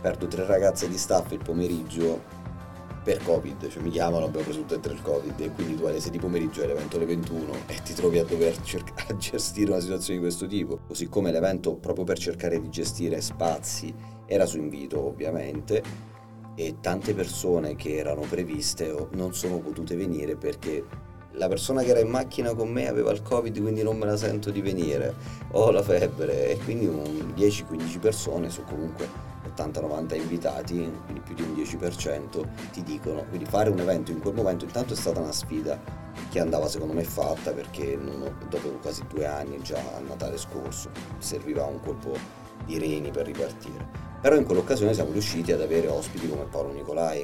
perdo 0.00 0.26
tre 0.26 0.46
ragazze 0.46 0.88
di 0.88 0.96
staff 0.96 1.32
il 1.32 1.42
pomeriggio 1.42 2.44
per 3.02 3.22
Covid, 3.22 3.68
cioè 3.68 3.82
mi 3.82 3.90
chiamano, 3.90 4.24
abbiamo 4.24 4.44
preso 4.44 4.60
tutte 4.60 4.74
e 4.76 4.80
tre 4.80 4.92
il 4.92 5.02
Covid 5.02 5.38
e 5.40 5.50
quindi 5.52 5.76
tu 5.76 5.84
alle 5.84 6.00
6 6.00 6.10
di 6.10 6.18
pomeriggio 6.18 6.62
hai 6.62 6.66
l'evento 6.66 6.96
alle 6.96 7.06
21 7.06 7.52
e 7.66 7.80
ti 7.84 7.94
trovi 7.94 8.18
a 8.18 8.24
dover 8.24 8.60
cercare 8.62 9.12
a 9.12 9.16
gestire 9.16 9.70
una 9.70 9.80
situazione 9.80 10.18
di 10.18 10.24
questo 10.24 10.46
tipo, 10.46 10.80
così 10.88 11.08
come 11.08 11.30
l'evento 11.30 11.76
proprio 11.76 12.04
per 12.04 12.18
cercare 12.18 12.60
di 12.60 12.68
gestire 12.68 13.20
spazi 13.20 13.94
era 14.26 14.44
su 14.44 14.58
invito 14.58 15.06
ovviamente 15.06 15.82
e 16.56 16.76
tante 16.80 17.14
persone 17.14 17.76
che 17.76 17.96
erano 17.96 18.22
previste 18.22 18.92
non 19.12 19.34
sono 19.34 19.58
potute 19.58 19.94
venire 19.94 20.34
perché 20.34 20.84
la 21.32 21.48
persona 21.48 21.82
che 21.82 21.90
era 21.90 22.00
in 22.00 22.08
macchina 22.08 22.54
con 22.54 22.70
me 22.70 22.88
aveva 22.88 23.12
il 23.12 23.22
covid 23.22 23.60
quindi 23.60 23.82
non 23.82 23.98
me 23.98 24.06
la 24.06 24.16
sento 24.16 24.50
di 24.50 24.62
venire. 24.62 25.14
Ho 25.52 25.70
la 25.70 25.82
febbre 25.82 26.50
e 26.50 26.58
quindi 26.58 26.86
10-15 26.86 28.00
persone 28.00 28.50
su 28.50 28.64
comunque 28.64 29.25
80-90 29.56 30.16
invitati 30.16 30.74
quindi 31.04 31.20
più 31.20 31.34
di 31.34 31.42
un 31.42 31.54
10% 31.54 32.46
ti 32.72 32.82
dicono 32.82 33.24
quindi 33.28 33.46
fare 33.46 33.70
un 33.70 33.78
evento 33.78 34.10
in 34.10 34.20
quel 34.20 34.34
momento 34.34 34.64
intanto 34.64 34.92
è 34.92 34.96
stata 34.96 35.20
una 35.20 35.32
sfida 35.32 35.78
che 36.30 36.40
andava 36.40 36.68
secondo 36.68 36.94
me 36.94 37.04
fatta 37.04 37.52
perché 37.52 37.96
ho, 37.96 38.34
dopo 38.48 38.68
quasi 38.80 39.04
due 39.08 39.26
anni 39.26 39.60
già 39.62 39.78
a 39.96 40.00
Natale 40.00 40.38
scorso 40.38 40.90
serviva 41.18 41.64
un 41.64 41.80
colpo 41.80 42.16
di 42.64 42.78
reni 42.78 43.10
per 43.10 43.26
ripartire 43.26 44.06
però 44.26 44.38
in 44.38 44.44
quell'occasione 44.44 44.92
siamo 44.92 45.12
riusciti 45.12 45.52
ad 45.52 45.60
avere 45.60 45.86
ospiti 45.88 46.28
come 46.28 46.44
Paolo 46.44 46.72
Nicolai, 46.72 47.20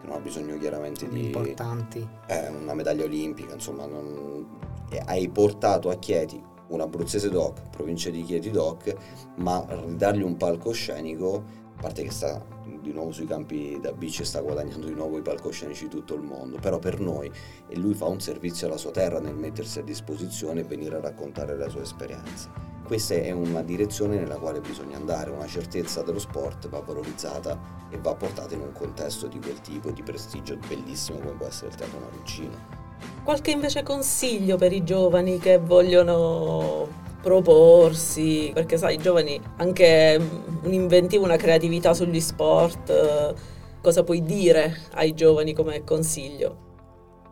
che 0.00 0.06
non 0.06 0.16
ha 0.16 0.20
bisogno 0.20 0.56
chiaramente 0.56 1.06
di... 1.06 1.26
Importanti. 1.26 2.08
Eh, 2.28 2.48
una 2.48 2.72
medaglia 2.72 3.04
olimpica, 3.04 3.52
insomma, 3.52 3.84
non... 3.84 4.58
hai 5.04 5.28
portato 5.28 5.90
a 5.90 5.96
Chieti 5.96 6.42
un 6.68 6.80
abruzzese 6.80 7.28
doc, 7.28 7.60
provincia 7.68 8.08
di 8.08 8.22
Chieti 8.22 8.50
doc, 8.50 8.94
ma 9.36 9.66
dargli 9.88 10.22
un 10.22 10.38
palcoscenico, 10.38 11.64
a 11.76 11.80
parte 11.80 12.02
che 12.02 12.10
sta 12.10 12.42
di 12.80 12.92
nuovo 12.92 13.12
sui 13.12 13.26
campi 13.26 13.78
da 13.80 13.92
bici 13.92 14.22
e 14.22 14.24
sta 14.24 14.40
guadagnando 14.40 14.86
di 14.86 14.94
nuovo 14.94 15.18
i 15.18 15.22
palcoscenici 15.22 15.84
di 15.84 15.90
tutto 15.90 16.14
il 16.14 16.22
mondo, 16.22 16.58
però 16.58 16.78
per 16.78 17.00
noi, 17.00 17.30
e 17.68 17.76
lui 17.76 17.94
fa 17.94 18.06
un 18.06 18.20
servizio 18.20 18.66
alla 18.66 18.76
sua 18.76 18.90
terra 18.90 19.20
nel 19.20 19.34
mettersi 19.34 19.80
a 19.80 19.82
disposizione 19.82 20.60
e 20.60 20.64
venire 20.64 20.96
a 20.96 21.00
raccontare 21.00 21.56
la 21.56 21.68
sua 21.68 21.82
esperienza 21.82 22.66
questa 22.86 23.14
è 23.14 23.32
una 23.32 23.62
direzione 23.62 24.16
nella 24.16 24.36
quale 24.36 24.60
bisogna 24.60 24.96
andare, 24.96 25.30
una 25.30 25.48
certezza 25.48 26.02
dello 26.02 26.20
sport 26.20 26.68
va 26.68 26.78
valorizzata 26.78 27.58
e 27.90 27.98
va 27.98 28.14
portata 28.14 28.54
in 28.54 28.60
un 28.60 28.70
contesto 28.70 29.26
di 29.26 29.40
quel 29.40 29.60
tipo 29.60 29.90
di 29.90 30.04
prestigio 30.04 30.56
bellissimo 30.68 31.18
come 31.18 31.32
può 31.32 31.46
essere 31.46 31.70
il 31.70 31.74
Teatro 31.74 31.98
Marruccino. 31.98 32.84
Qualche 33.24 33.50
invece 33.50 33.82
consiglio 33.82 34.56
per 34.56 34.72
i 34.72 34.84
giovani 34.84 35.38
che 35.40 35.58
vogliono 35.58 37.05
proporsi, 37.26 38.52
perché 38.54 38.76
sai, 38.76 38.94
i 38.94 38.98
giovani 38.98 39.40
anche 39.56 40.16
un'inventiva, 40.62 41.24
una 41.24 41.34
creatività 41.34 41.92
sugli 41.92 42.20
sport, 42.20 43.34
cosa 43.82 44.04
puoi 44.04 44.22
dire 44.22 44.82
ai 44.92 45.12
giovani 45.12 45.52
come 45.52 45.82
consiglio? 45.82 46.65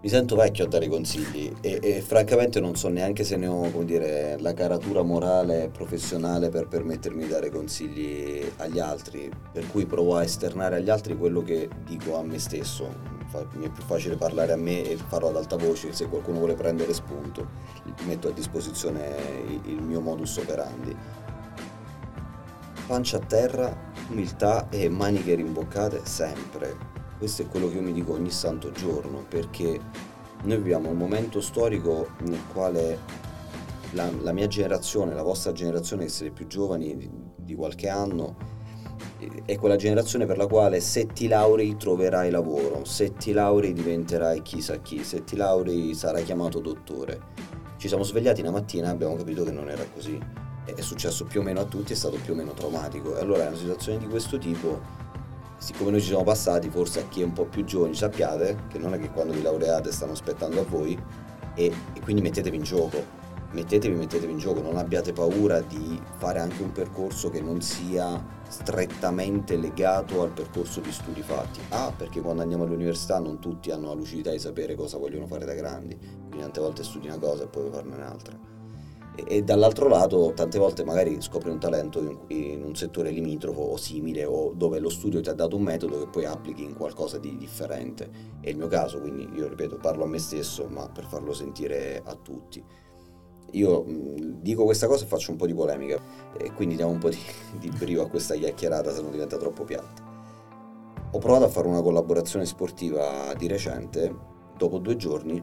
Mi 0.05 0.11
sento 0.11 0.37
vecchio 0.37 0.67
a 0.67 0.69
dare 0.69 0.87
consigli 0.87 1.51
e, 1.63 1.79
e, 1.83 2.03
francamente 2.03 2.61
non 2.61 2.77
so 2.77 2.91
neanche 2.91 3.25
se 3.25 3.37
ne 3.37 3.47
ho 3.47 3.71
dire, 3.85 4.37
la 4.39 4.53
caratura 4.53 5.01
morale 5.01 5.65
e 5.65 5.69
professionale 5.71 6.51
per 6.51 6.69
permettermi 6.69 7.23
di 7.23 7.31
dare 7.31 7.49
consigli 7.49 8.45
agli 8.59 8.79
altri, 8.79 9.31
per 9.51 9.67
cui 9.69 9.87
provo 9.87 10.17
a 10.17 10.23
esternare 10.23 10.77
agli 10.77 10.91
altri 10.91 11.17
quello 11.17 11.43
che 11.43 11.71
dico 11.87 12.19
a 12.19 12.23
me 12.23 12.39
stesso. 12.39 13.13
Mi 13.55 13.65
è 13.65 13.71
più 13.71 13.83
facile 13.83 14.17
parlare 14.17 14.53
a 14.53 14.57
me 14.57 14.87
e 14.87 14.97
farlo 14.97 15.29
ad 15.29 15.37
alta 15.37 15.57
voce, 15.57 15.95
se 15.95 16.07
qualcuno 16.07 16.37
vuole 16.37 16.55
prendere 16.55 16.93
spunto 16.93 17.49
metto 18.07 18.29
a 18.29 18.33
disposizione 18.33 19.17
il 19.65 19.81
mio 19.81 20.03
modus 20.03 20.37
operandi. 20.37 20.95
Pancia 22.87 23.17
a 23.17 23.21
terra, 23.21 23.75
umiltà 24.11 24.69
e 24.69 24.87
maniche 24.91 25.35
rimboccate 25.35 26.03
sempre 26.05 26.94
questo 27.25 27.41
è 27.41 27.49
quello 27.49 27.71
che 27.71 27.77
io 27.77 27.81
mi 27.81 27.95
dico 27.95 28.13
ogni 28.13 28.31
santo 28.31 28.71
giorno, 28.71 29.25
perché 29.27 29.81
noi 30.43 30.59
viviamo 30.59 30.91
un 30.91 30.99
momento 30.99 31.41
storico 31.41 32.09
nel 32.19 32.41
quale 32.53 32.99
la, 33.93 34.11
la 34.21 34.33
mia 34.33 34.47
generazione, 34.47 35.15
la 35.15 35.23
vostra 35.23 35.53
generazione, 35.53 36.05
che 36.05 36.11
siete 36.11 36.35
più 36.35 36.47
giovani 36.47 36.95
di, 36.99 37.11
di 37.35 37.55
qualche 37.55 37.89
anno, 37.89 38.37
è 39.47 39.57
quella 39.57 39.77
generazione 39.77 40.27
per 40.27 40.37
la 40.37 40.47
quale 40.47 40.81
se 40.81 41.07
ti 41.07 41.27
laurei 41.27 41.79
troverai 41.79 42.31
lavoro, 42.31 42.85
se 42.85 43.15
ti 43.15 43.33
laurei 43.33 43.73
diventerai 43.73 44.43
chissà 44.43 44.77
chi, 44.81 45.03
se 45.03 45.25
ti 45.25 45.35
laurei 45.35 45.95
sarai 45.95 46.25
chiamato 46.25 46.61
dottore. 46.61 47.19
Ci 47.79 47.89
siamo 47.89 48.03
svegliati 48.03 48.43
una 48.43 48.51
mattina 48.51 48.89
e 48.89 48.91
abbiamo 48.91 49.17
capito 49.17 49.45
che 49.45 49.51
non 49.51 49.71
era 49.71 49.87
così. 49.95 50.21
È 50.63 50.81
successo 50.83 51.25
più 51.25 51.41
o 51.41 51.43
meno 51.43 51.61
a 51.61 51.65
tutti, 51.65 51.95
è 51.95 51.97
stato 51.97 52.19
più 52.23 52.35
o 52.35 52.37
meno 52.37 52.53
traumatico. 52.53 53.17
E 53.17 53.21
allora 53.21 53.45
è 53.45 53.47
una 53.47 53.57
situazione 53.57 53.97
di 53.97 54.09
questo 54.09 54.37
tipo 54.37 55.04
siccome 55.65 55.93
noi 55.93 56.01
ci 56.01 56.09
siamo 56.09 56.25
passati, 56.25 56.69
forse 56.69 57.01
a 57.01 57.09
chi 57.09 57.23
è 57.23 57.25
un 57.25 57.33
po' 57.33 57.47
più 57.47 57.65
giovane 57.65 57.95
sappiate 57.95 58.65
che 58.69 58.77
non 58.77 58.93
è 58.93 58.99
che 58.99 59.11
quando 59.11 59.33
vi 59.33 59.41
laureate 59.41 59.93
stanno 59.93 60.13
aspettando 60.13 60.61
a 60.61 60.65
voi 60.65 60.93
e, 61.55 61.73
e 61.95 62.01
quindi 62.03 62.21
mettetevi 62.21 62.55
in 62.55 62.63
gioco. 62.63 63.23
Mettetevi, 63.53 63.95
mettetevi 63.95 64.31
in 64.31 64.39
gioco, 64.39 64.61
non 64.61 64.77
abbiate 64.77 65.15
paura 65.15 65.63
di 65.63 65.99
fare 66.17 66.41
anche 66.41 66.61
un 66.61 66.73
percorso 66.73 67.31
che 67.31 67.41
non 67.41 67.63
sia 67.63 68.23
strettamente 68.47 69.57
legato 69.57 70.21
al 70.21 70.33
percorso 70.33 70.81
di 70.81 70.93
studi 70.93 71.23
fatti. 71.23 71.61
Ah, 71.71 71.91
perché 71.97 72.21
quando 72.21 72.43
andiamo 72.43 72.65
all'università 72.65 73.19
non 73.19 73.39
tutti 73.39 73.71
hanno 73.71 73.87
la 73.87 73.95
lucidità 73.95 74.33
di 74.33 74.41
sapere 74.41 74.75
cosa 74.75 74.99
vogliono 74.99 75.27
fare 75.27 75.47
da 75.47 75.55
grandi, 75.55 75.97
quindi 75.97 76.41
tante 76.41 76.61
volte 76.61 76.83
studi 76.83 77.07
una 77.07 77.19
cosa 77.19 77.45
e 77.45 77.47
poi 77.47 77.71
farne 77.71 77.95
un'altra 77.95 78.54
e, 79.15 79.43
dall'altro 79.43 79.89
lato 79.89 80.33
tante 80.35 80.59
volte 80.59 80.85
magari 80.85 81.21
scopri 81.21 81.51
un 81.51 81.59
talento 81.59 82.01
in, 82.01 82.19
in, 82.29 82.63
un 82.65 82.75
settore 82.75 83.11
limitrofo 83.11 83.61
o 83.61 83.77
simile 83.77 84.25
o 84.25 84.53
dove 84.55 84.81
lo 84.81 84.91
studio 84.91 85.21
ti 85.21 85.29
ha 85.29 85.35
dato 85.35 85.57
un 85.57 85.63
metodo 85.63 86.01
che 86.01 86.09
poi 86.09 86.25
applichi 86.25 86.65
in 86.65 86.75
qualcosa 86.75 87.19
di 87.19 87.37
differente. 87.37 88.11
È 88.41 88.49
il 88.49 88.57
mio 88.57 88.67
caso, 88.67 89.01
quindi 89.01 89.29
io 89.35 89.49
ripeto, 89.49 89.77
parlo 89.77 90.05
a 90.05 90.09
me 90.09 90.19
stesso, 90.19 90.67
ma 90.69 90.89
per 90.89 91.05
farlo 91.05 91.33
sentire 91.33 92.03
a 92.05 92.15
tutti. 92.17 92.63
Io 93.53 93.85
mh, 93.85 94.41
dico 94.41 94.65
questa 94.65 94.89
cosa 94.89 95.05
e 95.05 95.07
faccio 95.07 95.31
un 95.31 95.37
po' 95.37 95.47
di 95.47 95.55
polemica 95.55 96.01
e 96.37 96.53
quindi 96.53 96.75
diamo 96.75 96.91
un 96.91 96.99
po' 96.99 97.11
di, 97.11 97.19
di 97.59 97.71
brio 97.71 98.03
a 98.03 98.09
questa 98.09 98.35
chiacchierata 98.35 98.93
se 98.93 99.01
non 99.01 99.13
diventa 99.13 99.37
troppo 99.37 99.65
piatta. 99.65 100.13
Ho 101.13 101.19
provato 101.19 101.45
a 101.45 101.49
fare 101.49 101.69
una 101.69 101.81
collaborazione 101.81 102.45
sportiva 102.45 103.33
di 103.39 103.47
recente, 103.47 104.13
dopo 104.57 104.79
due 104.79 104.97
giorni 104.97 105.41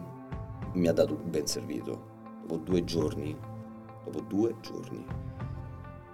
mi 0.74 0.88
ha 0.88 0.92
dato 0.92 1.16
ben 1.16 1.48
servito. 1.48 2.10
Dopo 2.42 2.58
due 2.58 2.84
giorni 2.84 3.50
dopo 4.04 4.22
due 4.22 4.56
giorni. 4.62 5.06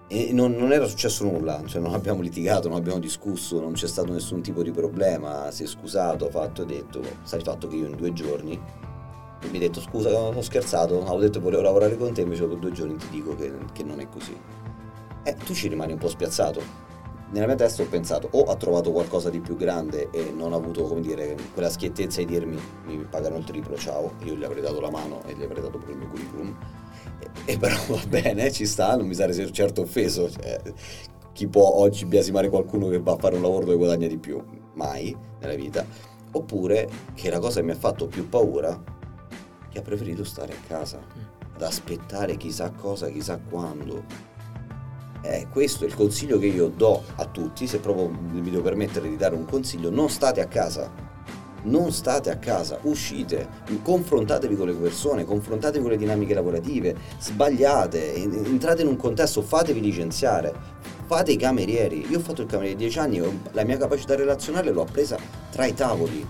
E 0.10 0.32
non, 0.32 0.54
non, 0.54 0.72
era 0.72 0.86
successo 0.86 1.26
nulla, 1.26 1.62
cioè 1.66 1.82
non 1.82 1.94
abbiamo 1.94 2.22
litigato, 2.22 2.70
non 2.70 2.78
abbiamo 2.78 3.00
discusso, 3.00 3.60
non 3.60 3.74
c'è 3.74 3.88
stato 3.88 4.14
nessun 4.14 4.42
tipo 4.42 4.64
di 4.64 4.72
problema, 4.72 5.52
si 5.52 5.64
è 5.64 5.68
scusato, 5.68 6.28
ha 6.28 6.30
fatto, 6.30 6.62
ha 6.62 6.66
detto, 6.66 7.02
sai 7.24 7.40
il 7.40 7.46
fatto 7.46 7.68
che 7.68 7.76
io 7.76 7.88
in 7.88 7.96
due 7.96 8.14
giorni 8.14 8.58
e 9.40 9.48
mi 9.50 9.58
ha 9.58 9.60
detto 9.60 9.82
scusa 9.82 10.10
ho 10.18 10.42
scherzato, 10.42 11.02
avevo 11.02 11.20
detto 11.20 11.40
volevo 11.40 11.62
lavorare 11.62 11.98
con 11.98 12.14
te, 12.14 12.22
invece 12.22 12.42
dopo 12.42 12.56
due 12.56 12.72
giorni 12.72 12.96
ti 12.96 13.10
dico 13.10 13.36
che, 13.36 13.54
che 13.74 13.84
non 13.84 14.00
è 14.00 14.08
così. 14.10 14.36
E 15.24 15.36
tu 15.36 15.54
ci 15.54 15.68
rimani 15.68 15.92
un 15.92 16.00
po' 16.00 16.08
spiazzato. 16.08 16.87
Nella 17.30 17.46
mia 17.46 17.56
testa 17.56 17.84
ho 17.84 17.88
pensato 17.88 18.30
o 18.32 18.44
ha 18.44 18.56
trovato 18.56 18.92
qualcosa 18.92 19.30
di 19.30 19.40
più 19.40 19.56
grande 19.58 20.10
e 20.12 20.32
non 20.32 20.54
ha 20.54 20.56
avuto 20.56 20.84
come 20.84 21.02
dire 21.02 21.36
quella 21.54 21.70
schiettezza 21.70 22.20
di 22.20 22.26
dirmi 22.26 22.58
mi 22.86 22.98
pagano 23.10 23.36
il 23.36 23.44
triplo, 23.44 23.76
ciao, 23.76 24.14
io 24.24 24.36
gli 24.36 24.44
avrei 24.44 24.62
dato 24.62 24.80
la 24.80 24.90
mano 24.90 25.22
e 25.26 25.34
gli 25.36 25.44
avrei 25.44 25.62
dato 25.62 25.78
pure 25.78 25.92
il 25.92 25.98
mio 25.98 26.08
curriculum 26.08 26.58
e 27.46 27.58
però 27.58 27.76
va 27.88 28.02
bene, 28.08 28.52
ci 28.52 28.66
sta, 28.66 28.96
non 28.96 29.08
mi 29.08 29.14
sarei 29.14 29.52
certo 29.52 29.82
offeso. 29.82 30.30
Cioè, 30.30 30.62
chi 31.34 31.48
può 31.48 31.76
oggi 31.76 32.06
biasimare 32.06 32.50
qualcuno 32.50 32.88
che 32.90 33.00
va 33.00 33.14
a 33.14 33.18
fare 33.18 33.36
un 33.36 33.42
lavoro 33.42 33.66
dove 33.66 33.78
guadagna 33.78 34.08
di 34.08 34.18
più? 34.18 34.44
Mai 34.74 35.16
nella 35.40 35.56
vita. 35.56 35.86
Oppure 36.32 36.90
che 37.14 37.30
la 37.30 37.40
cosa 37.40 37.60
che 37.60 37.66
mi 37.66 37.72
ha 37.72 37.76
fatto 37.76 38.08
più 38.08 38.28
paura, 38.28 38.82
che 39.70 39.80
ha 39.80 39.82
preferito 39.82 40.24
stare 40.24 40.54
a 40.54 40.68
casa, 40.68 41.00
ad 41.54 41.62
aspettare 41.62 42.38
chissà 42.38 42.72
cosa, 42.72 43.08
chissà 43.10 43.40
quando. 43.40 44.36
Eh, 45.30 45.48
questo 45.52 45.84
è 45.84 45.88
il 45.88 45.94
consiglio 45.94 46.40
che 46.40 46.46
io 46.46 46.70
do 46.70 47.04
a 47.18 47.26
tutti, 47.26 47.68
se 47.68 47.80
proprio 47.80 48.08
mi 48.08 48.50
devo 48.50 48.64
permettere 48.64 49.10
di 49.10 49.18
dare 49.18 49.36
un 49.36 49.44
consiglio, 49.44 49.90
non 49.90 50.10
state 50.10 50.40
a 50.40 50.46
casa, 50.46 50.90
non 51.64 51.92
state 51.92 52.30
a 52.30 52.38
casa, 52.38 52.80
uscite, 52.84 53.46
confrontatevi 53.84 54.56
con 54.56 54.68
le 54.68 54.74
persone, 54.74 55.26
confrontatevi 55.26 55.82
con 55.82 55.92
le 55.92 55.98
dinamiche 55.98 56.34
lavorative, 56.34 56.96
sbagliate, 57.20 58.16
entrate 58.16 58.84
in 58.84 58.88
un 58.88 58.96
contesto, 58.96 59.42
fatevi 59.42 59.82
licenziare, 59.82 60.54
fate 61.06 61.34
i 61.34 61.38
camerieri. 61.38 62.10
Io 62.10 62.20
ho 62.20 62.22
fatto 62.22 62.44
il 62.44 62.48
cameriere 62.48 62.78
dieci 62.78 62.98
anni, 62.98 63.22
la 63.52 63.66
mia 63.66 63.78
capacità 63.78 64.16
relazionale 64.16 64.72
l'ho 64.72 64.84
appresa 64.84 65.18
tra 65.52 65.66
i 65.66 65.74
tavoli, 65.74 66.26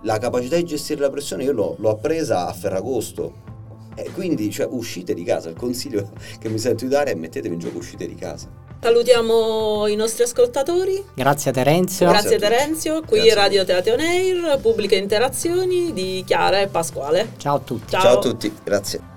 la 0.00 0.16
capacità 0.16 0.56
di 0.56 0.64
gestire 0.64 1.00
la 1.02 1.10
pressione 1.10 1.44
io 1.44 1.52
l'ho, 1.52 1.76
l'ho 1.78 1.90
appresa 1.90 2.46
a 2.46 2.52
Ferragosto. 2.54 3.52
E 3.94 4.10
quindi 4.12 4.50
cioè, 4.50 4.66
uscite 4.70 5.14
di 5.14 5.24
casa, 5.24 5.48
il 5.48 5.56
consiglio 5.56 6.10
che 6.38 6.48
mi 6.48 6.58
sento 6.58 6.84
di 6.84 6.90
dare 6.90 7.12
è 7.12 7.14
mettetevi 7.14 7.54
in 7.54 7.60
gioco, 7.60 7.78
uscite 7.78 8.06
di 8.06 8.14
casa. 8.14 8.48
Salutiamo 8.80 9.86
i 9.86 9.96
nostri 9.96 10.24
ascoltatori. 10.24 11.02
Grazie 11.14 11.50
a 11.50 11.54
Terenzio. 11.54 12.06
Grazie, 12.06 12.36
Grazie 12.36 12.46
a 12.46 12.50
Terenzio. 12.50 13.00
Qui 13.00 13.20
Grazie. 13.20 13.34
Radio 13.34 13.64
Teatro 13.64 13.94
Air, 13.94 14.58
pubbliche 14.60 14.96
interazioni 14.96 15.92
di 15.94 16.22
Chiara 16.26 16.60
e 16.60 16.66
Pasquale. 16.66 17.30
Ciao 17.38 17.56
a 17.56 17.60
tutti. 17.60 17.90
Ciao, 17.90 18.02
Ciao 18.02 18.18
a 18.18 18.20
tutti, 18.20 18.52
grazie. 18.62 19.13